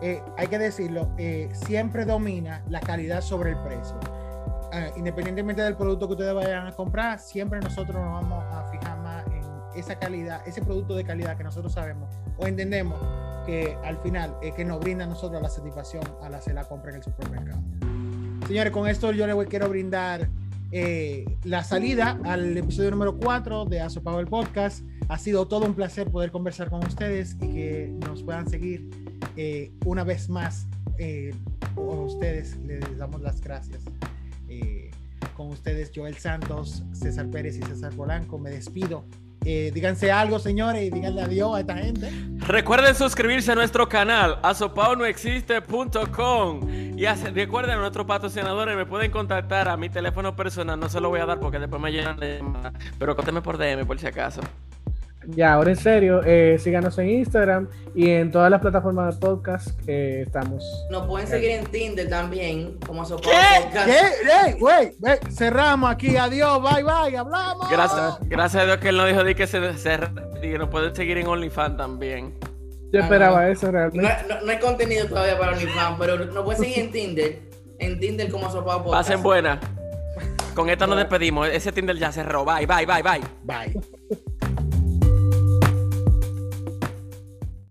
eh, 0.02 0.22
hay 0.38 0.48
que 0.48 0.60
decirlo, 0.60 1.10
eh, 1.18 1.50
siempre 1.54 2.06
domina 2.06 2.64
la 2.70 2.80
calidad 2.80 3.22
sobre 3.22 3.52
el 3.52 3.58
precio. 3.58 3.96
Ah, 4.74 4.88
independientemente 4.96 5.62
del 5.62 5.76
producto 5.76 6.08
que 6.08 6.14
ustedes 6.14 6.34
vayan 6.34 6.68
a 6.68 6.72
comprar, 6.72 7.20
siempre 7.20 7.60
nosotros 7.60 7.96
nos 7.96 8.22
vamos 8.22 8.44
a 8.52 8.64
fijar 8.72 8.98
más 9.00 9.26
en 9.28 9.44
esa 9.76 9.98
calidad, 10.00 10.42
ese 10.48 10.62
producto 10.62 10.96
de 10.96 11.04
calidad 11.04 11.38
que 11.38 11.44
nosotros 11.44 11.74
sabemos 11.74 12.10
o 12.38 12.48
entendemos 12.48 13.00
que 13.46 13.78
al 13.84 13.98
final 13.98 14.36
es 14.42 14.54
que 14.54 14.66
nos 14.66 14.80
brinda 14.80 15.04
a 15.04 15.08
nosotros 15.08 15.42
la 15.42 15.50
satisfacción 15.50 16.04
al 16.22 16.34
hacer 16.34 16.54
la 16.56 16.64
compra 16.64 16.90
en 16.92 16.98
el 16.98 17.04
supermercado. 17.04 17.62
Señores, 18.48 18.72
con 18.74 18.88
esto 18.88 19.12
yo 19.12 19.26
les 19.28 19.36
voy- 19.36 19.46
quiero 19.48 19.70
brindar 19.70 20.28
eh, 20.76 21.38
la 21.44 21.64
salida 21.64 22.20
al 22.24 22.58
episodio 22.58 22.90
número 22.90 23.16
4 23.20 23.66
de 23.66 23.80
Asopado 23.80 24.20
el 24.20 24.26
Podcast. 24.26 24.84
Ha 25.08 25.20
sido 25.20 25.48
todo 25.48 25.68
un 25.68 25.76
placer 25.76 26.10
poder 26.10 26.32
conversar 26.32 26.72
con 26.72 26.84
ustedes 26.84 27.36
y 27.36 27.54
que 27.54 27.96
nos 28.08 28.24
puedan 28.24 28.50
seguir 28.50 28.90
eh, 29.38 29.72
una 29.86 30.04
vez 30.04 30.30
más. 30.30 30.66
Eh, 30.98 31.36
con 31.76 32.00
ustedes 32.00 32.58
les 32.66 32.98
damos 32.98 33.22
las 33.22 33.40
gracias. 33.40 33.84
Con 35.38 35.50
ustedes, 35.50 35.92
Joel 35.96 36.16
Santos, 36.16 36.84
César 36.92 37.30
Pérez 37.30 37.58
y 37.58 37.62
César 37.62 37.94
Polanco. 37.94 38.40
Me 38.40 38.50
despido. 38.50 39.06
Eh, 39.46 39.72
díganse 39.74 40.12
algo, 40.12 40.38
señores, 40.40 40.84
y 40.84 40.90
díganle 40.90 41.22
adiós 41.22 41.56
a 41.56 41.62
esta 41.62 41.78
gente. 41.78 42.12
Recuerden 42.48 42.96
suscribirse 42.96 43.52
a 43.52 43.56
nuestro 43.56 43.90
canal, 43.90 44.40
asopaunoexiste.com. 44.42 46.70
Y 46.98 47.06
recuerden 47.06 47.78
a 47.78 47.82
nuestros 47.82 48.06
patrocinadores, 48.06 48.78
me 48.78 48.86
pueden 48.86 49.12
contactar 49.12 49.68
a 49.68 49.76
mi 49.78 49.90
teléfono 49.90 50.36
personal, 50.36 50.80
no 50.80 50.90
se 50.90 51.02
lo 51.02 51.10
voy 51.10 51.22
a 51.22 51.26
dar 51.26 51.40
porque 51.40 51.58
después 51.60 51.82
me 51.82 51.92
llenan 51.92 52.18
de. 52.18 52.44
Pero 53.00 53.16
contéme 53.16 53.42
por 53.42 53.58
DM 53.58 53.86
por 53.86 53.98
si 54.00 54.08
acaso. 54.08 54.42
Ya, 55.28 55.54
ahora 55.54 55.70
en 55.72 55.76
serio, 55.78 56.22
eh, 56.26 56.58
síganos 56.60 56.98
en 57.00 57.10
Instagram 57.10 57.68
y 57.96 58.10
en 58.10 58.32
todas 58.32 58.50
las 58.52 58.60
plataformas 58.62 59.14
de 59.16 59.20
podcast 59.26 59.68
que 59.86 60.22
estamos. 60.24 60.64
Nos 60.90 61.08
pueden 61.08 61.28
seguir 61.28 61.52
en 61.52 61.66
Tinder 61.68 62.10
también, 62.10 62.78
como 62.86 63.04
¿Qué? 63.04 63.14
Podcast. 63.14 63.86
¿Qué? 63.88 64.48
¡Ey, 64.48 64.54
güey! 64.60 64.92
Cerramos 65.32 65.90
aquí. 65.92 66.18
Adiós. 66.18 66.62
Bye, 66.62 66.84
bye. 66.84 67.18
Hablamos. 67.18 67.70
Gracias, 67.70 68.20
gracias 68.28 68.64
a 68.64 68.66
Dios 68.66 68.78
que 68.78 68.90
él 68.90 68.98
no 68.98 69.06
dijo 69.06 69.24
de 69.24 69.36
que 69.36 69.48
se, 69.48 69.78
se 69.78 70.00
y 70.42 70.52
que 70.52 70.58
nos 70.58 70.70
pueden 70.70 70.94
seguir 70.96 71.18
en 71.18 71.28
OnlyFans 71.28 71.78
también. 71.78 72.34
Yo 72.92 73.00
Ah, 73.00 73.04
esperaba 73.04 73.42
no. 73.44 73.48
eso 73.48 73.66
No, 73.68 73.72
realmente. 73.72 74.10
no- 74.30 74.42
no 74.42 74.52
hay 74.52 74.60
contenido 74.60 75.08
todavía 75.08 75.38
para 75.40 75.54
OnlyFans, 75.54 75.96
pero 76.00 76.18
nos 76.26 76.44
pueden 76.44 76.62
seguir 76.62 76.80
en 76.80 76.92
Tinder. 76.92 77.40
En 77.80 78.00
Tinder 78.00 78.30
como 78.30 78.52
Sopado 78.52 78.84
Podcast. 78.84 79.08
Pasen 79.08 79.24
buena. 79.24 79.60
Con 80.54 80.70
esta 80.70 80.86
nos 80.86 80.98
despedimos. 80.98 81.48
Ese 81.48 81.72
Tinder 81.72 81.98
ya 81.98 82.12
cerró. 82.12 82.46
Bye, 82.46 82.68
bye, 82.68 82.86
bye, 82.86 83.02
bye. 83.02 83.22
Bye. 83.44 84.24